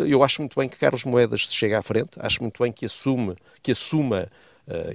eu 0.08 0.24
acho 0.24 0.42
muito 0.42 0.60
bem 0.60 0.70
que 0.70 0.78
Carlos 0.78 1.04
Moedas 1.04 1.48
se 1.48 1.56
chegue 1.56 1.74
à 1.74 1.82
frente, 1.82 2.12
acho 2.20 2.42
muito 2.42 2.62
bem 2.62 2.72
que 2.72 2.86
assume, 2.86 3.36
que 3.62 3.72
assuma 3.72 4.28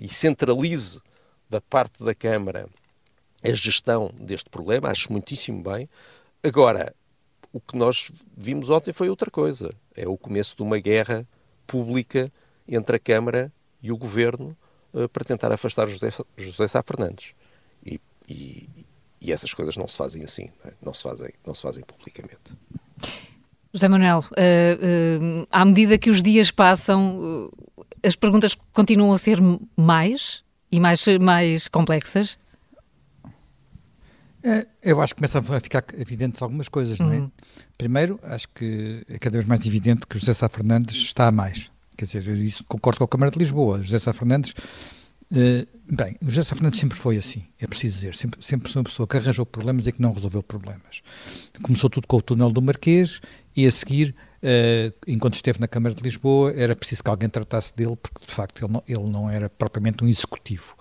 e 0.00 0.08
centralize 0.08 1.00
da 1.48 1.60
parte 1.60 2.02
da 2.02 2.14
Câmara 2.14 2.68
a 3.42 3.52
gestão 3.52 4.10
deste 4.20 4.50
problema, 4.50 4.90
acho 4.90 5.12
muitíssimo 5.12 5.62
bem. 5.62 5.88
Agora, 6.42 6.92
o 7.52 7.60
que 7.60 7.76
nós 7.76 8.10
vimos 8.36 8.70
ontem 8.70 8.92
foi 8.92 9.08
outra 9.08 9.30
coisa. 9.30 9.72
É 9.96 10.06
o 10.08 10.16
começo 10.16 10.56
de 10.56 10.62
uma 10.62 10.78
guerra 10.78 11.26
pública 11.66 12.32
entre 12.66 12.96
a 12.96 12.98
Câmara 12.98 13.52
e 13.82 13.90
o 13.90 13.96
Governo 13.96 14.56
uh, 14.92 15.08
para 15.08 15.24
tentar 15.24 15.52
afastar 15.52 15.88
José, 15.88 16.10
José 16.36 16.68
Sá 16.68 16.82
Fernandes. 16.82 17.32
E, 17.84 18.00
e, 18.28 18.86
e, 19.20 19.32
essas 19.32 19.54
coisas 19.54 19.76
não 19.76 19.88
se 19.88 19.96
fazem 19.96 20.22
assim, 20.22 20.48
não, 20.62 20.70
é? 20.70 20.74
não, 20.84 20.94
se, 20.94 21.02
fazem, 21.02 21.30
não 21.46 21.54
se 21.54 21.62
fazem 21.62 21.82
publicamente. 21.84 22.52
José 23.72 23.88
Manuel, 23.88 24.20
uh, 24.20 25.42
uh, 25.42 25.46
à 25.50 25.64
medida 25.64 25.98
que 25.98 26.10
os 26.10 26.22
dias 26.22 26.50
passam, 26.50 27.50
as 28.02 28.16
perguntas 28.16 28.56
continuam 28.72 29.12
a 29.12 29.18
ser 29.18 29.38
mais 29.76 30.42
e 30.70 30.80
mais, 30.80 31.04
mais 31.20 31.68
complexas? 31.68 32.38
É, 34.42 34.66
eu 34.82 35.00
acho 35.00 35.14
que 35.14 35.20
começam 35.20 35.42
a 35.54 35.60
ficar 35.60 35.84
evidentes 35.98 36.40
algumas 36.40 36.68
coisas, 36.68 36.98
não 36.98 37.12
é? 37.12 37.18
Uhum. 37.18 37.30
Primeiro, 37.76 38.20
acho 38.22 38.48
que 38.48 39.04
é 39.08 39.18
cada 39.18 39.36
vez 39.36 39.46
mais 39.46 39.66
evidente 39.66 40.06
que 40.06 40.18
José 40.18 40.32
Sá 40.32 40.48
Fernandes 40.48 40.96
está 40.96 41.26
a 41.26 41.32
mais. 41.32 41.70
Quer 41.96 42.04
dizer, 42.04 42.28
isso 42.38 42.64
concordo 42.64 42.98
com 42.98 43.04
a 43.04 43.08
Câmara 43.08 43.30
de 43.30 43.38
Lisboa. 43.38 43.82
José 43.82 43.98
Sá 43.98 44.12
Fernandes, 44.12 44.54
eh, 45.30 45.66
bem, 45.90 46.16
o 46.22 46.30
José 46.30 46.54
Fernandes 46.54 46.80
sempre 46.80 46.98
foi 46.98 47.16
assim, 47.16 47.46
é 47.60 47.66
preciso 47.66 47.94
dizer. 47.96 48.14
Sempre, 48.14 48.44
sempre 48.44 48.72
foi 48.72 48.80
uma 48.80 48.84
pessoa 48.84 49.06
que 49.06 49.16
arranjou 49.16 49.44
problemas 49.44 49.86
e 49.86 49.92
que 49.92 50.00
não 50.00 50.12
resolveu 50.12 50.42
problemas. 50.42 51.02
Começou 51.62 51.90
tudo 51.90 52.06
com 52.06 52.16
o 52.16 52.22
túnel 52.22 52.50
do 52.50 52.62
Marquês 52.62 53.20
e 53.56 53.66
a 53.66 53.70
seguir 53.70 54.14
Uh, 54.40 54.94
enquanto 55.04 55.34
esteve 55.34 55.58
na 55.58 55.66
Câmara 55.66 55.92
de 55.92 56.00
Lisboa, 56.00 56.52
era 56.56 56.76
preciso 56.76 57.02
que 57.02 57.10
alguém 57.10 57.28
tratasse 57.28 57.74
dele, 57.74 57.96
porque 57.96 58.24
de 58.24 58.32
facto 58.32 58.64
ele 58.64 58.72
não, 58.72 58.82
ele 58.86 59.10
não 59.10 59.28
era 59.28 59.50
propriamente 59.50 60.04
um 60.04 60.06
executivo. 60.06 60.76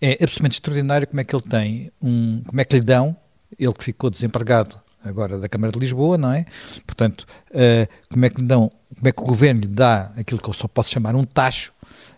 É 0.00 0.12
absolutamente 0.22 0.56
extraordinário 0.56 1.06
como 1.06 1.18
é 1.18 1.24
que 1.24 1.34
ele 1.34 1.42
tem 1.42 1.90
um. 2.00 2.42
como 2.46 2.60
é 2.60 2.64
que 2.64 2.76
lhe 2.76 2.82
dão, 2.82 3.16
ele 3.58 3.72
que 3.72 3.84
ficou 3.84 4.10
desempregado 4.10 4.78
agora 5.02 5.38
da 5.38 5.48
Câmara 5.48 5.72
de 5.72 5.78
Lisboa, 5.78 6.18
não 6.18 6.30
é? 6.30 6.44
Portanto, 6.86 7.24
uh, 7.52 7.88
como 8.10 8.24
é 8.26 8.28
que 8.28 8.42
dão, 8.42 8.70
como 8.94 9.08
é 9.08 9.12
que 9.12 9.22
o 9.22 9.26
governo 9.26 9.62
lhe 9.62 9.68
dá 9.68 10.12
aquilo 10.16 10.40
que 10.40 10.50
eu 10.50 10.54
só 10.54 10.68
posso 10.68 10.90
chamar 10.90 11.16
um 11.16 11.24
tacho 11.24 11.72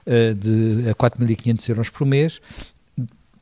uh, 0.07 0.35
de 0.35 0.91
a 0.91 0.95
4.500 0.95 1.69
euros 1.69 1.91
por 1.91 2.07
mês, 2.07 2.41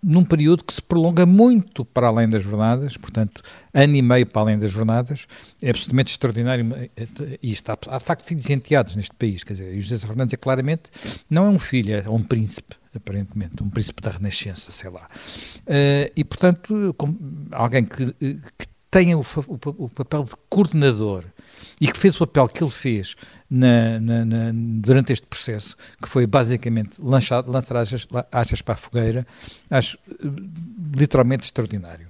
num 0.03 0.25
período 0.25 0.65
que 0.65 0.73
se 0.73 0.81
prolonga 0.81 1.27
muito 1.27 1.85
para 1.85 2.09
além 2.09 2.29
das 2.29 2.43
jornadas, 2.43 2.97
portanto, 2.97 3.43
ano 3.73 3.95
e 3.95 4.03
meio 4.03 4.27
para 4.27 4.43
além 4.43 4.59
das 4.59 4.71
jornadas, 4.71 5.27
é 5.63 5.71
absolutamente 5.71 6.11
extraordinário 6.11 6.67
e 7.43 7.53
está, 7.53 7.77
há 7.87 7.99
de 7.99 8.05
facto 8.05 8.25
filhos 8.25 8.49
enteados 8.49 8.97
neste 8.97 9.15
país, 9.15 9.45
quer 9.45 9.53
dizer, 9.55 9.75
e 9.75 9.81
José 9.81 10.07
Fernandes 10.07 10.33
é 10.33 10.37
claramente, 10.37 10.85
não 11.29 11.47
é 11.47 11.51
um 11.51 11.59
filho, 11.59 11.95
é 11.95 12.09
um 12.09 12.23
príncipe, 12.23 12.77
aparentemente, 12.95 13.63
um 13.63 13.69
príncipe 13.69 14.01
da 14.01 14.11
Renascença, 14.11 14.73
sei 14.73 14.91
lá. 14.91 15.07
E, 16.17 16.25
portanto, 16.25 16.97
alguém 17.53 17.85
que, 17.85 18.07
que 18.15 18.71
tenha 18.91 19.17
o, 19.17 19.21
o, 19.21 19.85
o, 19.85 19.89
papel 19.89 20.25
de 20.25 20.33
coordenador 20.49 21.25
e 21.81 21.89
que 21.89 21.99
fez 21.99 22.15
o 22.17 22.27
papel 22.27 22.49
que 22.49 22.63
ele 22.63 22.71
fez 22.71 23.17
na, 23.49 23.99
na, 23.99 24.25
na, 24.25 24.51
durante 24.53 25.13
este 25.13 25.27
processo, 25.27 25.77
que 26.01 26.09
foi 26.09 26.27
basicamente 26.27 27.01
lançar, 27.01 27.47
lançar 27.49 27.77
achas, 27.79 28.07
achas 28.31 28.61
para 28.61 28.75
a 28.75 28.77
fogueira, 28.77 29.27
acho 29.71 29.99
eh, 30.11 30.27
literalmente 30.95 31.45
extraordinário. 31.45 32.10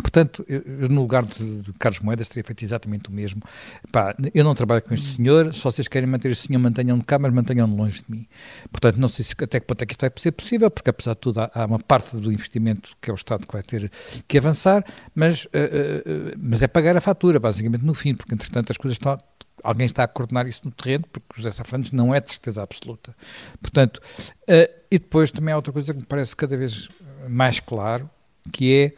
Portanto, 0.00 0.44
eu, 0.48 0.88
no 0.88 1.02
lugar 1.02 1.24
de, 1.24 1.60
de, 1.60 1.72
Carlos 1.74 2.00
Moedas 2.00 2.28
teria 2.28 2.44
feito 2.44 2.62
exatamente 2.62 3.08
o 3.08 3.12
mesmo. 3.12 3.42
Pá, 3.90 4.14
eu 4.32 4.44
não 4.44 4.54
trabalho 4.54 4.82
com 4.82 4.94
este 4.94 5.16
senhor, 5.16 5.52
se 5.52 5.62
vocês 5.62 5.88
querem 5.88 6.08
manter 6.08 6.30
este 6.30 6.46
senhor, 6.46 6.60
mantenham-no 6.60 7.04
cá, 7.04 7.18
mas 7.18 7.32
mantenham-no 7.32 7.76
longe 7.76 8.02
de 8.02 8.10
mim. 8.10 8.26
Portanto, 8.70 8.96
não 8.96 9.08
sei 9.08 9.24
se, 9.24 9.34
até 9.42 9.58
que 9.60 9.66
ponto 9.66 9.82
é 9.82 9.86
que 9.86 9.92
isto 9.92 10.00
vai 10.00 10.12
ser 10.16 10.32
possível, 10.32 10.70
porque 10.70 10.90
apesar 10.90 11.14
de 11.14 11.20
tudo 11.20 11.40
há, 11.40 11.50
há, 11.52 11.66
uma 11.66 11.78
parte 11.78 12.16
do 12.16 12.32
investimento 12.32 12.96
que 13.00 13.10
é 13.10 13.12
o 13.12 13.16
Estado 13.16 13.46
que 13.46 13.52
vai 13.52 13.62
ter 13.62 13.90
que 14.26 14.38
avançar, 14.38 14.84
mas, 15.14 15.46
uh, 15.46 15.48
uh, 15.48 16.38
mas 16.38 16.62
é 16.62 16.68
pagar 16.68 16.96
a 16.96 17.00
fatura, 17.00 17.40
basicamente, 17.40 17.84
no 17.84 17.94
fim, 17.94 18.14
porque 18.14 18.34
entretanto 18.34 18.70
as 18.70 18.76
coisas 18.76 18.94
estão, 18.94 19.18
alguém 19.64 19.86
está 19.86 20.04
a 20.04 20.08
coordenar 20.08 20.46
isso 20.46 20.62
no 20.64 20.70
terreno, 20.70 21.04
porque 21.12 21.26
José 21.36 21.50
Safrantes 21.50 21.90
não 21.90 22.14
é 22.14 22.20
de 22.20 22.30
certeza 22.30 22.62
absoluta. 22.62 23.14
Portanto, 23.60 23.98
uh, 23.98 24.78
e 24.90 24.98
depois 24.98 25.30
também 25.30 25.52
há 25.52 25.56
outra 25.56 25.72
coisa 25.72 25.92
que 25.92 26.00
me 26.00 26.06
parece 26.06 26.36
cada 26.36 26.56
vez 26.56 26.88
mais 27.28 27.58
claro, 27.58 28.08
que 28.48 28.94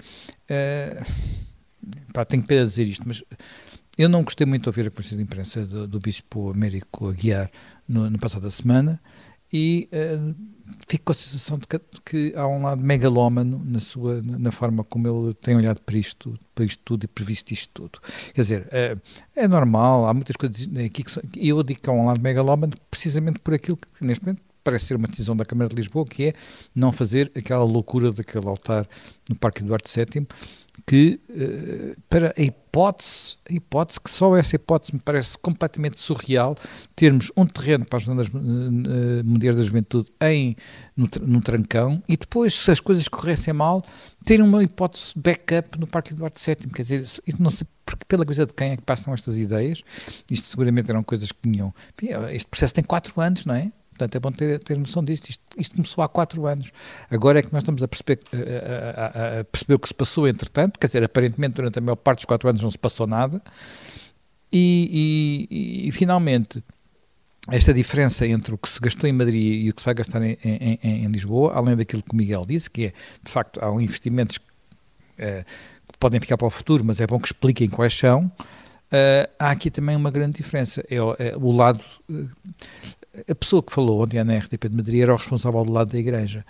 é. 0.49 1.00
Uh, 1.00 2.12
pá, 2.12 2.25
tenho 2.25 2.42
pena 2.42 2.64
dizer 2.64 2.85
isto, 2.85 3.07
mas 3.07 3.23
eu 3.97 4.09
não 4.09 4.23
gostei 4.23 4.47
muito 4.47 4.62
de 4.62 4.69
ouvir 4.69 4.87
a 4.87 4.90
conferência 4.90 5.16
de 5.16 5.23
imprensa 5.23 5.66
do, 5.66 5.87
do 5.87 5.99
Bispo 5.99 6.50
Américo 6.50 7.09
Aguiar 7.09 7.50
no, 7.88 8.09
no 8.09 8.19
passada 8.19 8.50
semana 8.50 9.00
e 9.52 9.88
uh, 9.92 10.35
fico 10.88 11.07
com 11.07 11.12
a 11.12 11.14
sensação 11.14 11.59
de 11.59 11.66
que, 11.66 11.78
de 11.78 12.00
que, 12.04 12.33
há 12.37 12.47
um 12.47 12.62
lado 12.62 12.80
megalómano 12.80 13.61
na, 13.64 13.80
sua, 13.80 14.23
na 14.23 14.50
forma 14.50 14.85
como 14.85 15.09
ele 15.09 15.35
tem 15.35 15.57
olhado 15.57 15.80
para 15.83 15.99
isto, 15.99 16.38
para 16.54 16.64
isto 16.64 16.80
tudo 16.85 17.04
e 17.04 17.09
previsto 17.09 17.52
isto 17.52 17.71
tudo. 17.73 18.00
Quer 18.33 18.40
dizer, 18.40 18.69
é, 18.71 18.97
é 19.35 19.49
normal, 19.49 20.07
há 20.07 20.14
muitas 20.14 20.37
coisas 20.37 20.69
aqui 20.78 21.02
que 21.02 21.11
são, 21.11 21.23
eu 21.37 21.62
digo 21.62 21.80
que 21.80 21.90
há 21.90 21.92
um 21.92 22.07
lado 22.07 22.21
megalómano 22.21 22.73
precisamente 22.90 23.40
por 23.40 23.54
aquilo 23.54 23.76
que 23.76 24.04
neste 24.04 24.25
momento 24.25 24.42
parece 24.71 24.87
ser 24.87 24.97
uma 24.97 25.09
decisão 25.09 25.37
da 25.37 25.45
Câmara 25.45 25.69
de 25.69 25.75
Lisboa, 25.75 26.05
que 26.05 26.29
é 26.29 26.33
não 26.75 26.93
fazer 26.93 27.31
aquela 27.37 27.65
loucura 27.65 28.12
daquele 28.12 28.47
altar 28.47 28.87
no 29.29 29.35
Parque 29.35 29.62
Eduardo 29.62 29.89
VII, 29.89 30.27
que 30.87 31.21
uh, 31.29 32.00
para 32.09 32.33
a 32.39 32.41
hipótese, 32.41 33.37
a 33.49 33.53
hipótese, 33.53 34.00
que 34.00 34.11
só 34.11 34.37
essa 34.37 34.55
hipótese 34.55 34.95
me 34.95 35.00
parece 35.00 35.37
completamente 35.39 36.00
surreal, 36.00 36.55
termos 36.95 37.33
um 37.37 37.45
terreno 37.45 37.85
para 37.85 37.97
as 37.97 38.05
zonas 38.05 38.29
uh, 38.29 38.41
mundiais 39.25 39.57
da 39.57 39.62
juventude 39.62 40.11
em, 40.21 40.57
no, 40.97 41.09
no, 41.21 41.41
Trancão 41.41 42.00
e 42.09 42.17
depois, 42.17 42.55
se 42.55 42.71
as 42.71 42.79
coisas 42.79 43.09
corressem 43.09 43.53
mal, 43.53 43.85
ter 44.25 44.41
uma 44.41 44.62
hipótese 44.62 45.12
backup 45.17 45.79
no 45.81 45.87
Parque 45.87 46.12
Eduardo 46.12 46.39
VII, 46.39 46.71
quer 46.73 46.83
dizer, 46.83 47.05
não 47.41 47.50
sei 47.50 47.67
porque 47.85 48.05
pela 48.07 48.25
coisa 48.25 48.47
de 48.47 48.53
quem 48.53 48.71
é 48.71 48.77
que 48.77 48.85
passam 48.85 49.12
estas 49.12 49.37
ideias, 49.37 49.83
isto 50.31 50.47
seguramente 50.47 50.89
eram 50.89 51.03
coisas 51.03 51.33
que 51.33 51.50
tinham, 51.50 51.75
este 52.33 52.47
processo 52.49 52.73
tem 52.73 52.85
quatro 52.85 53.21
anos, 53.21 53.45
não 53.45 53.55
é? 53.55 53.73
Portanto, 54.00 54.16
é 54.16 54.21
bom 54.21 54.33
ter, 54.33 54.59
ter 54.61 54.78
noção 54.78 55.04
disto. 55.04 55.28
Isto, 55.28 55.45
isto 55.59 55.76
começou 55.76 56.02
há 56.02 56.09
quatro 56.09 56.47
anos. 56.47 56.73
Agora 57.11 57.38
é 57.38 57.42
que 57.42 57.52
nós 57.52 57.62
estamos 57.62 57.83
a 57.83 57.88
perceber, 57.88 58.21
a, 58.33 59.00
a, 59.37 59.40
a 59.40 59.45
perceber 59.45 59.75
o 59.75 59.78
que 59.78 59.88
se 59.88 59.95
passou 59.95 60.26
entretanto. 60.26 60.78
Quer 60.78 60.87
dizer, 60.87 61.04
aparentemente, 61.04 61.54
durante 61.54 61.78
a 61.78 61.83
maior 61.83 61.97
parte 61.97 62.19
dos 62.21 62.25
quatro 62.25 62.49
anos 62.49 62.62
não 62.62 62.71
se 62.71 62.78
passou 62.78 63.07
nada. 63.07 63.42
E, 64.50 65.47
e, 65.50 65.88
e, 65.88 65.92
finalmente, 65.92 66.64
esta 67.49 67.75
diferença 67.75 68.26
entre 68.26 68.54
o 68.54 68.59
que 68.59 68.69
se 68.69 68.80
gastou 68.80 69.09
em 69.09 69.12
Madrid 69.12 69.66
e 69.66 69.71
o 69.71 69.75
que 69.75 69.83
se 69.83 69.85
vai 69.85 69.95
gastar 69.95 70.23
em, 70.23 70.38
em, 70.42 70.78
em 70.83 71.07
Lisboa, 71.09 71.52
além 71.54 71.76
daquilo 71.76 72.02
que 72.02 72.12
o 72.12 72.16
Miguel 72.16 72.47
disse, 72.47 72.71
que 72.71 72.87
é, 72.87 72.92
de 73.23 73.30
facto, 73.30 73.62
há 73.62 73.71
investimentos 73.83 74.38
eh, 75.19 75.45
que 75.92 75.99
podem 75.99 76.19
ficar 76.21 76.38
para 76.38 76.47
o 76.47 76.50
futuro, 76.50 76.85
mas 76.85 77.00
é 77.00 77.07
bom 77.07 77.19
que 77.19 77.26
expliquem 77.26 77.69
quais 77.69 77.92
são. 77.97 78.33
Uh, 78.90 79.30
há 79.38 79.52
aqui 79.52 79.71
também 79.71 79.95
uma 79.95 80.11
grande 80.11 80.38
diferença. 80.38 80.85
É, 80.90 80.97
é 80.97 81.37
o 81.37 81.52
lado. 81.52 81.80
Uh, 82.09 82.28
a 83.29 83.35
pessoa 83.35 83.62
que 83.62 83.73
falou 83.73 84.02
ontem 84.02 84.23
na 84.23 84.37
RTP 84.37 84.69
de 84.69 84.76
Madrid 84.76 85.02
era 85.02 85.12
o 85.12 85.17
responsável 85.17 85.62
do 85.64 85.73
lado 85.73 85.90
da 85.90 85.99
igreja. 85.99 86.45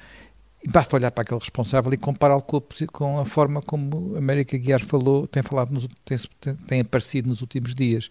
E 0.62 0.68
basta 0.68 0.94
olhar 0.94 1.10
para 1.10 1.22
aquele 1.22 1.40
responsável 1.40 1.92
e 1.92 1.96
compará-lo 1.96 2.42
com, 2.42 2.62
com, 2.92 3.18
a 3.18 3.24
forma 3.24 3.62
como 3.62 4.14
América 4.16 4.58
Guiar 4.58 4.80
falou, 4.80 5.26
tem, 5.26 5.42
falado 5.42 5.72
nos, 5.72 5.88
tem, 6.04 6.54
tem 6.66 6.80
aparecido 6.80 7.28
nos 7.28 7.40
últimos 7.40 7.74
dias. 7.74 8.10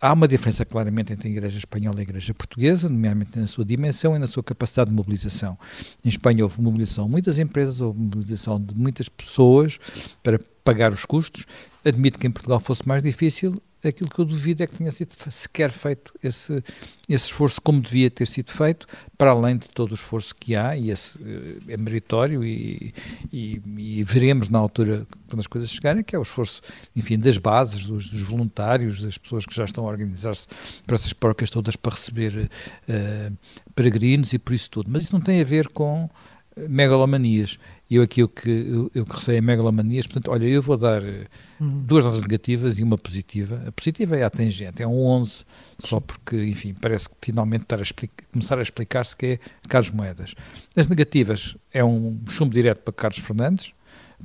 Há 0.00 0.12
uma 0.12 0.28
diferença 0.28 0.64
claramente 0.64 1.12
entre 1.12 1.28
a 1.28 1.30
Igreja 1.30 1.58
Espanhola 1.58 1.96
e 1.96 2.00
a 2.00 2.02
Igreja 2.02 2.32
Portuguesa, 2.32 2.88
nomeadamente 2.88 3.38
na 3.38 3.46
sua 3.46 3.64
dimensão 3.64 4.14
e 4.16 4.18
na 4.18 4.26
sua 4.26 4.42
capacidade 4.42 4.90
de 4.90 4.96
mobilização. 4.96 5.58
Em 6.04 6.08
Espanha 6.08 6.44
houve 6.44 6.60
mobilização 6.60 7.06
de 7.06 7.10
muitas 7.10 7.38
empresas, 7.38 7.80
houve 7.80 7.98
mobilização 8.00 8.60
de 8.60 8.74
muitas 8.74 9.08
pessoas 9.08 9.78
para 10.22 10.38
pagar 10.62 10.92
os 10.92 11.04
custos. 11.04 11.46
Admito 11.84 12.18
que 12.18 12.26
em 12.26 12.30
Portugal 12.30 12.60
fosse 12.60 12.86
mais 12.86 13.02
difícil, 13.02 13.60
aquilo 13.88 14.10
que 14.10 14.18
eu 14.18 14.24
duvido 14.24 14.62
é 14.62 14.66
que 14.66 14.76
tenha 14.76 14.90
sido 14.90 15.14
sequer 15.30 15.70
feito 15.70 16.12
esse, 16.22 16.62
esse 17.08 17.26
esforço 17.26 17.60
como 17.60 17.80
devia 17.80 18.10
ter 18.10 18.26
sido 18.26 18.50
feito, 18.50 18.86
para 19.16 19.30
além 19.30 19.56
de 19.56 19.68
todo 19.68 19.92
o 19.92 19.94
esforço 19.94 20.34
que 20.34 20.54
há, 20.54 20.76
e 20.76 20.90
esse 20.90 21.18
eh, 21.22 21.72
é 21.72 21.76
meritório, 21.76 22.44
e, 22.44 22.94
e, 23.32 23.60
e 23.76 24.02
veremos 24.02 24.48
na 24.48 24.58
altura, 24.58 25.06
quando 25.28 25.40
as 25.40 25.46
coisas 25.46 25.70
chegarem, 25.70 26.02
que 26.02 26.14
é 26.14 26.18
o 26.18 26.22
esforço, 26.22 26.60
enfim, 26.94 27.18
das 27.18 27.38
bases, 27.38 27.84
dos, 27.84 28.08
dos 28.08 28.22
voluntários, 28.22 29.00
das 29.00 29.18
pessoas 29.18 29.46
que 29.46 29.54
já 29.54 29.64
estão 29.64 29.84
a 29.84 29.88
organizar-se 29.88 30.46
para 30.86 30.94
essas 30.94 31.12
porcas 31.12 31.50
todas 31.50 31.76
para 31.76 31.94
receber 31.94 32.50
uh, 32.88 33.36
peregrinos 33.74 34.32
e 34.32 34.38
por 34.38 34.54
isso 34.54 34.70
tudo. 34.70 34.90
Mas 34.90 35.04
isso 35.04 35.12
não 35.12 35.20
tem 35.20 35.40
a 35.40 35.44
ver 35.44 35.68
com 35.68 36.08
megalomanias. 36.56 37.58
E 37.88 37.96
eu 37.96 38.02
aqui 38.02 38.22
o 38.22 38.28
que, 38.28 38.50
eu, 38.50 38.90
eu 38.94 39.04
que 39.04 39.14
receio 39.14 39.38
é 39.38 39.40
megalomanias, 39.40 40.06
portanto, 40.06 40.30
olha, 40.32 40.46
eu 40.46 40.62
vou 40.62 40.76
dar 40.76 41.02
uhum. 41.02 41.82
duas 41.84 42.04
notas 42.04 42.22
negativas 42.22 42.78
e 42.78 42.82
uma 42.82 42.96
positiva. 42.96 43.62
A 43.66 43.72
positiva 43.72 44.16
é 44.16 44.22
a 44.22 44.30
tangente, 44.30 44.82
é 44.82 44.86
um 44.86 44.98
11, 44.98 45.44
só 45.78 46.00
porque, 46.00 46.36
enfim, 46.44 46.74
parece 46.74 47.08
que 47.08 47.14
finalmente 47.20 47.62
estar 47.62 47.78
a 47.78 47.82
explicar, 47.82 48.24
começar 48.32 48.58
a 48.58 48.62
explicar-se 48.62 49.16
que 49.16 49.26
é 49.26 49.38
Carlos 49.68 49.90
Moedas. 49.90 50.34
As 50.74 50.88
negativas 50.88 51.56
é 51.72 51.84
um 51.84 52.18
chumbo 52.28 52.54
direto 52.54 52.78
para 52.82 52.94
Carlos 52.94 53.18
Fernandes, 53.18 53.72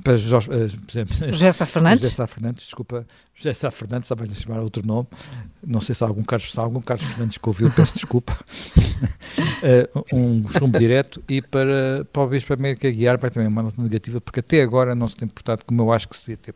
para 0.02 0.16
Jorge, 0.16 0.48
uh, 0.50 0.68
José 1.32 1.52
Sá 1.52 1.66
Fernandes. 1.66 2.02
José 2.02 2.14
Sá 2.14 2.26
Fernandes, 2.26 2.64
desculpa, 2.64 3.06
José 3.34 3.52
Sá 3.52 3.70
Fernandes, 3.70 4.06
estava 4.06 4.24
a 4.24 4.34
chamar 4.34 4.60
outro 4.60 4.86
nome, 4.86 5.08
não 5.66 5.80
sei 5.80 5.94
se 5.94 6.02
há 6.02 6.06
algum 6.06 6.22
Carlos, 6.22 6.50
se 6.50 6.58
há 6.58 6.62
algum 6.62 6.80
Carlos 6.80 7.06
Fernandes 7.06 7.38
que 7.38 7.48
ouviu, 7.48 7.70
peço 7.70 7.94
desculpa. 7.94 8.36
um 10.12 10.48
chumbo 10.50 10.78
direto 10.78 11.22
e 11.28 11.42
para, 11.42 12.04
para 12.12 12.22
o 12.22 12.26
Bispo 12.26 12.52
América 12.52 12.90
Guiar 12.90 13.18
vai 13.18 13.30
também 13.30 13.48
uma 13.48 13.62
nota 13.62 13.80
negativa, 13.80 14.20
porque 14.20 14.40
até 14.40 14.62
agora 14.62 14.94
não 14.94 15.08
se 15.08 15.16
tem 15.16 15.28
portado 15.28 15.64
como 15.64 15.82
eu 15.82 15.92
acho 15.92 16.08
que 16.08 16.16
se 16.16 16.22
devia 16.22 16.36
ter 16.36 16.54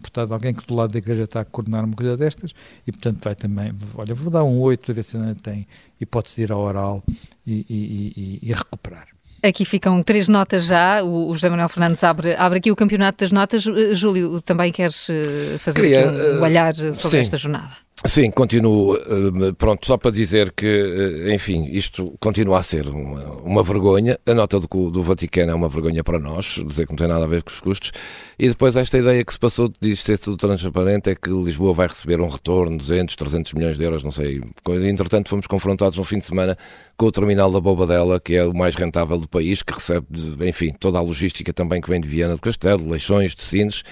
portado 0.00 0.34
alguém 0.34 0.54
que 0.54 0.66
do 0.66 0.74
lado 0.74 0.92
da 0.92 0.98
igreja 0.98 1.24
está 1.24 1.40
a 1.40 1.44
coordenar 1.44 1.84
uma 1.84 1.94
coisa 1.94 2.16
destas 2.16 2.54
e 2.86 2.92
portanto 2.92 3.22
vai 3.22 3.34
também, 3.34 3.72
olha, 3.94 4.14
vou 4.14 4.30
dar 4.30 4.44
um 4.44 4.58
8 4.60 4.90
a 4.90 4.94
ver 4.94 5.02
se 5.02 5.16
ainda 5.16 5.34
tem 5.34 5.66
hipótese 6.00 6.36
de 6.36 6.42
ir 6.42 6.52
ao 6.52 6.60
oral 6.60 7.02
e, 7.46 7.66
e, 7.68 8.40
e, 8.44 8.50
e 8.50 8.52
recuperar. 8.52 9.13
Aqui 9.44 9.66
ficam 9.66 10.02
três 10.02 10.26
notas 10.26 10.64
já. 10.64 11.02
O, 11.02 11.28
o 11.28 11.34
José 11.34 11.50
Manuel 11.50 11.68
Fernandes 11.68 12.02
abre, 12.02 12.34
abre 12.34 12.58
aqui 12.58 12.70
o 12.70 12.76
campeonato 12.76 13.18
das 13.18 13.30
notas. 13.30 13.66
Eh, 13.66 13.94
Júlio, 13.94 14.40
também 14.40 14.72
queres 14.72 15.08
eh, 15.10 15.58
fazer 15.58 15.82
Queria, 15.82 16.08
um, 16.08 16.38
um 16.38 16.42
olhar 16.42 16.74
sobre 16.74 16.94
sim. 16.94 17.18
esta 17.18 17.36
jornada? 17.36 17.83
Sim, 18.06 18.30
continuo. 18.30 18.96
Eh, 18.96 19.52
pronto, 19.56 19.86
só 19.86 19.96
para 19.96 20.10
dizer 20.10 20.52
que, 20.52 20.66
eh, 20.66 21.32
enfim, 21.34 21.64
isto 21.70 22.14
continua 22.20 22.58
a 22.58 22.62
ser 22.62 22.86
uma, 22.86 23.24
uma 23.40 23.62
vergonha. 23.62 24.18
A 24.26 24.34
nota 24.34 24.60
do, 24.60 24.90
do, 24.90 25.02
Vaticano 25.02 25.52
é 25.52 25.54
uma 25.54 25.70
vergonha 25.70 26.04
para 26.04 26.18
nós, 26.18 26.60
dizer 26.66 26.84
que 26.84 26.92
não 26.92 26.98
tem 26.98 27.08
nada 27.08 27.24
a 27.24 27.28
ver 27.28 27.42
com 27.42 27.48
os 27.48 27.60
custos. 27.60 27.92
E 28.38 28.46
depois 28.46 28.76
esta 28.76 28.98
ideia 28.98 29.24
que 29.24 29.32
se 29.32 29.38
passou 29.38 29.70
de 29.80 29.90
isto 29.90 30.04
ser 30.04 30.18
tudo 30.18 30.36
transparente 30.36 31.08
é 31.08 31.14
que 31.14 31.30
Lisboa 31.30 31.72
vai 31.72 31.86
receber 31.86 32.20
um 32.20 32.28
retorno, 32.28 32.76
200, 32.76 33.16
300 33.16 33.54
milhões 33.54 33.78
de 33.78 33.84
euros, 33.84 34.04
não 34.04 34.10
sei. 34.10 34.42
Entretanto, 34.86 35.30
fomos 35.30 35.46
confrontados 35.46 35.96
no 35.96 36.04
fim 36.04 36.18
de 36.18 36.26
semana 36.26 36.58
com 36.98 37.06
o 37.06 37.12
terminal 37.12 37.50
da 37.50 37.58
Bobadela, 37.58 38.20
que 38.20 38.34
é 38.34 38.44
o 38.44 38.54
mais 38.54 38.74
rentável 38.74 39.16
do 39.16 39.26
país, 39.26 39.62
que 39.62 39.72
recebe, 39.72 40.06
enfim, 40.46 40.74
toda 40.78 40.98
a 40.98 41.00
logística 41.00 41.54
também 41.54 41.80
que 41.80 41.88
vem 41.88 42.02
de 42.02 42.08
Viana 42.08 42.34
do 42.34 42.40
Castelo, 42.40 42.86
Leixões, 42.86 43.34
de 43.34 43.42
Sines 43.42 43.82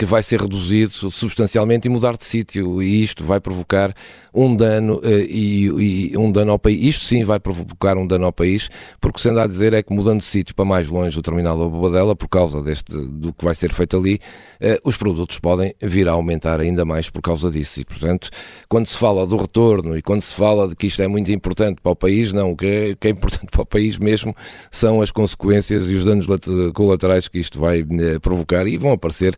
que 0.00 0.06
vai 0.06 0.22
ser 0.22 0.40
reduzido 0.40 1.10
substancialmente 1.10 1.86
e 1.86 1.90
mudar 1.90 2.16
de 2.16 2.24
sítio 2.24 2.82
e 2.82 3.02
isto 3.02 3.22
vai 3.22 3.38
provocar 3.38 3.94
um 4.32 4.56
dano 4.56 4.98
eh, 5.04 5.26
e, 5.28 5.66
e, 6.12 6.16
um 6.16 6.32
dano 6.32 6.52
ao 6.52 6.58
país. 6.58 6.80
Isto 6.82 7.04
sim 7.04 7.22
vai 7.22 7.38
provocar 7.38 7.98
um 7.98 8.06
dano 8.06 8.24
ao 8.24 8.32
país, 8.32 8.70
porque 8.98 9.20
se 9.20 9.28
anda 9.28 9.42
a 9.42 9.46
dizer 9.46 9.74
é 9.74 9.82
que 9.82 9.92
mudando 9.92 10.20
de 10.20 10.24
sítio 10.24 10.54
para 10.54 10.64
mais 10.64 10.88
longe 10.88 11.14
do 11.14 11.20
terminal 11.20 11.58
da 11.58 11.66
Bobadela, 11.66 12.16
por 12.16 12.28
causa 12.28 12.62
deste, 12.62 12.90
do 12.90 13.30
que 13.34 13.44
vai 13.44 13.54
ser 13.54 13.74
feito 13.74 13.94
ali, 13.94 14.18
eh, 14.58 14.80
os 14.84 14.96
produtos 14.96 15.38
podem 15.38 15.74
vir 15.82 16.08
a 16.08 16.12
aumentar 16.12 16.60
ainda 16.60 16.82
mais 16.82 17.10
por 17.10 17.20
causa 17.20 17.50
disso. 17.50 17.82
E, 17.82 17.84
portanto, 17.84 18.30
quando 18.70 18.86
se 18.86 18.96
fala 18.96 19.26
do 19.26 19.36
retorno 19.36 19.98
e 19.98 20.00
quando 20.00 20.22
se 20.22 20.32
fala 20.32 20.66
de 20.66 20.74
que 20.74 20.86
isto 20.86 21.02
é 21.02 21.08
muito 21.08 21.30
importante 21.30 21.78
para 21.82 21.92
o 21.92 21.96
país, 21.96 22.32
não, 22.32 22.52
o 22.52 22.56
que 22.56 22.66
é, 22.66 22.90
o 22.92 22.96
que 22.96 23.08
é 23.08 23.10
importante 23.10 23.48
para 23.52 23.60
o 23.60 23.66
país 23.66 23.98
mesmo 23.98 24.34
são 24.70 25.02
as 25.02 25.10
consequências 25.10 25.86
e 25.86 25.92
os 25.92 26.06
danos 26.06 26.26
colaterais 26.72 27.28
que 27.28 27.38
isto 27.38 27.60
vai 27.60 27.80
eh, 27.80 28.18
provocar 28.18 28.66
e 28.66 28.78
vão 28.78 28.92
aparecer 28.92 29.36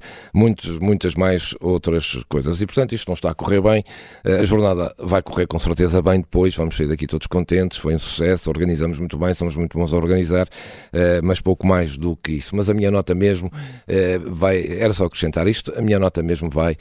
muitos, 0.52 0.78
muitas 0.78 1.14
mais 1.14 1.54
outras 1.60 2.18
coisas. 2.28 2.60
E, 2.60 2.66
portanto, 2.66 2.94
isto 2.94 3.08
não 3.08 3.14
está 3.14 3.30
a 3.30 3.34
correr 3.34 3.60
bem. 3.60 3.84
A 4.24 4.44
jornada 4.44 4.94
vai 4.98 5.22
correr 5.22 5.46
com 5.46 5.58
certeza 5.58 6.02
bem 6.02 6.20
depois, 6.20 6.54
vamos 6.54 6.76
sair 6.76 6.86
daqui 6.86 7.06
todos 7.06 7.26
contentes, 7.26 7.78
foi 7.78 7.94
um 7.94 7.98
sucesso, 7.98 8.50
organizamos 8.50 8.98
muito 8.98 9.16
bem, 9.16 9.32
somos 9.34 9.56
muito 9.56 9.78
bons 9.78 9.92
a 9.92 9.96
organizar, 9.96 10.46
uh, 10.46 11.24
mas 11.24 11.40
pouco 11.40 11.66
mais 11.66 11.96
do 11.96 12.16
que 12.16 12.32
isso. 12.32 12.54
Mas 12.54 12.68
a 12.68 12.74
minha 12.74 12.90
nota 12.90 13.14
mesmo 13.14 13.48
uh, 13.48 14.34
vai, 14.34 14.64
era 14.78 14.92
só 14.92 15.06
acrescentar 15.06 15.46
isto, 15.48 15.72
a 15.76 15.80
minha 15.80 15.98
nota 15.98 16.22
mesmo 16.22 16.50
vai 16.50 16.76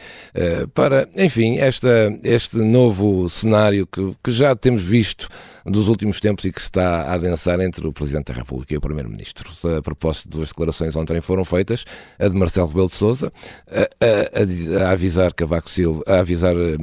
para, 0.73 1.07
enfim, 1.15 1.57
esta, 1.57 1.87
este 2.23 2.57
novo 2.57 3.29
cenário 3.29 3.87
que, 3.87 4.15
que 4.23 4.31
já 4.31 4.55
temos 4.55 4.81
visto 4.81 5.27
dos 5.65 5.87
últimos 5.87 6.19
tempos 6.19 6.45
e 6.45 6.51
que 6.51 6.59
se 6.59 6.67
está 6.67 7.03
a 7.03 7.13
adensar 7.13 7.59
entre 7.59 7.85
o 7.87 7.93
Presidente 7.93 8.31
da 8.31 8.33
República 8.33 8.73
e 8.73 8.77
o 8.77 8.81
Primeiro-Ministro. 8.81 9.49
A 9.77 9.81
propósito, 9.81 10.29
duas 10.29 10.49
declarações 10.49 10.95
ontem 10.95 11.21
foram 11.21 11.45
feitas, 11.45 11.85
a 12.19 12.27
de 12.27 12.35
Marcelo 12.35 12.67
Rebelo 12.67 12.87
de 12.87 12.95
Sousa, 12.95 13.31
a, 13.69 14.83
a, 14.83 14.87
a 14.87 14.91
avisar 14.91 15.33
Cavaco 15.33 15.69
Silva, 15.69 16.03
a 16.07 16.19
avisar 16.19 16.55
uh, 16.55 16.73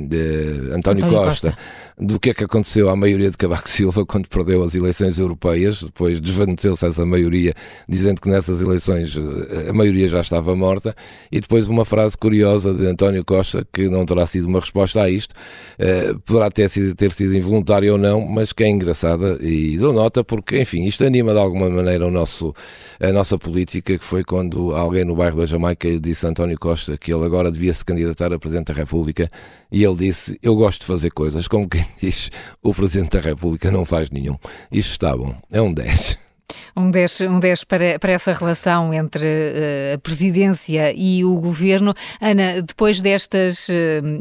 António, 0.74 0.74
António 0.74 1.08
Costa, 1.08 1.50
Costa, 1.50 1.58
do 1.98 2.20
que 2.20 2.30
é 2.30 2.34
que 2.34 2.44
aconteceu 2.44 2.88
à 2.88 2.96
maioria 2.96 3.30
de 3.30 3.36
Cavaco 3.36 3.68
Silva 3.68 4.06
quando 4.06 4.28
perdeu 4.28 4.62
as 4.62 4.74
eleições 4.74 5.18
europeias, 5.18 5.82
depois 5.82 6.20
desvaneceu-se 6.20 6.86
essa 6.86 7.04
maioria, 7.04 7.54
dizendo 7.88 8.20
que 8.20 8.28
nessas 8.28 8.60
eleições 8.60 9.16
eh, 9.16 9.70
a 9.70 9.72
maioria 9.72 10.08
já 10.08 10.20
estava 10.20 10.54
morta, 10.54 10.94
e 11.30 11.40
depois 11.40 11.68
uma 11.68 11.84
frase 11.84 12.16
curiosa 12.16 12.72
de 12.72 12.86
António 12.86 13.24
Costa, 13.24 13.66
que 13.72 13.88
não 13.88 14.06
terá 14.06 14.26
sido 14.26 14.46
uma 14.46 14.60
resposta 14.60 15.02
a 15.02 15.10
isto, 15.10 15.32
uh, 15.32 16.18
poderá 16.20 16.50
ter 16.50 16.68
sido, 16.68 16.94
ter 16.94 17.12
sido 17.12 17.34
involuntária 17.34 17.90
ou 17.92 17.98
não, 17.98 18.20
mas 18.26 18.52
que 18.52 18.67
é 18.68 18.70
engraçada 18.70 19.38
e 19.40 19.76
dou 19.78 19.92
nota 19.92 20.22
porque, 20.22 20.60
enfim, 20.60 20.84
isto 20.84 21.04
anima 21.04 21.32
de 21.32 21.38
alguma 21.38 21.68
maneira 21.68 22.06
o 22.06 22.10
nosso, 22.10 22.54
a 23.00 23.12
nossa 23.12 23.38
política, 23.38 23.98
que 23.98 24.04
foi 24.04 24.22
quando 24.22 24.74
alguém 24.74 25.04
no 25.04 25.16
bairro 25.16 25.38
da 25.38 25.46
Jamaica 25.46 25.98
disse 25.98 26.26
a 26.26 26.28
António 26.28 26.58
Costa 26.58 26.96
que 26.96 27.12
ele 27.12 27.24
agora 27.24 27.50
devia 27.50 27.72
se 27.74 27.84
candidatar 27.84 28.32
a 28.32 28.38
Presidente 28.38 28.68
da 28.68 28.74
República 28.74 29.30
e 29.72 29.82
ele 29.82 29.96
disse, 29.96 30.38
eu 30.42 30.54
gosto 30.54 30.80
de 30.80 30.86
fazer 30.86 31.10
coisas, 31.10 31.48
como 31.48 31.68
quem 31.68 31.86
diz, 32.00 32.30
o 32.62 32.72
Presidente 32.74 33.16
da 33.16 33.20
República 33.20 33.70
não 33.70 33.84
faz 33.84 34.10
nenhum. 34.10 34.36
Isto 34.70 34.92
está 34.92 35.16
bom, 35.16 35.34
é 35.50 35.60
um 35.60 35.72
10. 35.72 36.27
Um 36.76 36.90
10, 36.90 37.20
um 37.22 37.40
10 37.40 37.64
para, 37.64 37.98
para 37.98 38.12
essa 38.12 38.32
relação 38.32 38.94
entre 38.94 39.24
uh, 39.24 39.94
a 39.94 39.98
presidência 39.98 40.92
e 40.94 41.24
o 41.24 41.34
governo. 41.36 41.94
Ana, 42.20 42.62
depois 42.62 43.00
destas, 43.00 43.68
uh, 43.68 43.72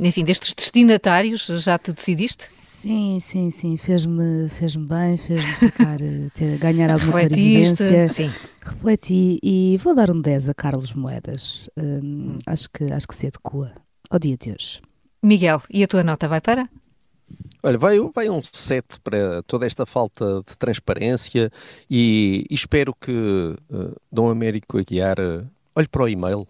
enfim, 0.01 0.23
destes 0.23 0.53
destinatários, 0.53 1.45
já 1.45 1.77
te 1.77 1.91
decidiste? 1.91 2.45
Sim, 2.47 3.19
sim, 3.19 3.49
sim, 3.49 3.75
fez-me 3.75 4.47
fez 4.49 4.75
bem, 4.75 5.17
fez-me 5.17 5.53
ficar, 5.55 5.99
eh, 5.99 6.29
ter, 6.33 6.59
ganhar 6.59 6.91
alguma 6.91 7.11
clarividência. 7.11 8.07
Sim. 8.09 8.31
Refleti 8.63 9.39
e 9.41 9.77
vou 9.77 9.95
dar 9.95 10.11
um 10.11 10.21
10 10.21 10.49
a 10.49 10.53
Carlos 10.53 10.93
Moedas. 10.93 11.69
Hum, 11.75 12.37
acho, 12.45 12.69
que, 12.69 12.83
acho 12.91 13.07
que 13.07 13.15
se 13.15 13.27
adequa 13.27 13.73
ao 14.09 14.19
dia 14.19 14.37
de 14.37 14.51
hoje. 14.51 14.79
Miguel, 15.23 15.61
e 15.71 15.83
a 15.83 15.87
tua 15.87 16.03
nota 16.03 16.27
vai 16.27 16.39
para? 16.39 16.69
Olha, 17.67 17.77
vai, 17.77 17.99
vai 18.15 18.29
um 18.29 18.41
7 18.41 18.97
para 19.03 19.43
toda 19.45 19.65
esta 19.65 19.85
falta 19.85 20.41
de 20.47 20.57
transparência 20.57 21.51
e, 21.91 22.45
e 22.49 22.55
espero 22.55 22.95
que 22.95 23.11
uh, 23.11 23.93
Dom 24.09 24.29
Américo 24.29 24.77
Aguiar 24.77 25.19
uh, 25.19 25.45
olhe 25.75 25.87
para 25.89 26.03
o 26.03 26.07
e-mail. 26.07 26.47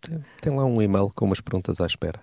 Tem, 0.00 0.24
tem 0.40 0.56
lá 0.56 0.64
um 0.64 0.80
e-mail 0.80 1.12
com 1.14 1.26
umas 1.26 1.42
perguntas 1.42 1.78
à 1.78 1.84
espera. 1.84 2.18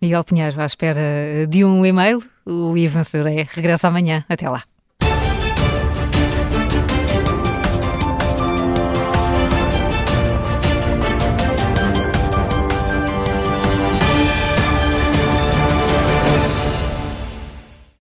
Miguel 0.00 0.24
Pinheiro, 0.24 0.58
à 0.58 0.64
espera 0.64 1.46
de 1.46 1.62
um 1.62 1.84
e-mail. 1.84 2.22
O 2.46 2.78
Ivan 2.78 3.04
Soré 3.04 3.46
regressa 3.50 3.88
amanhã. 3.88 4.24
Até 4.26 4.48
lá. 4.48 4.64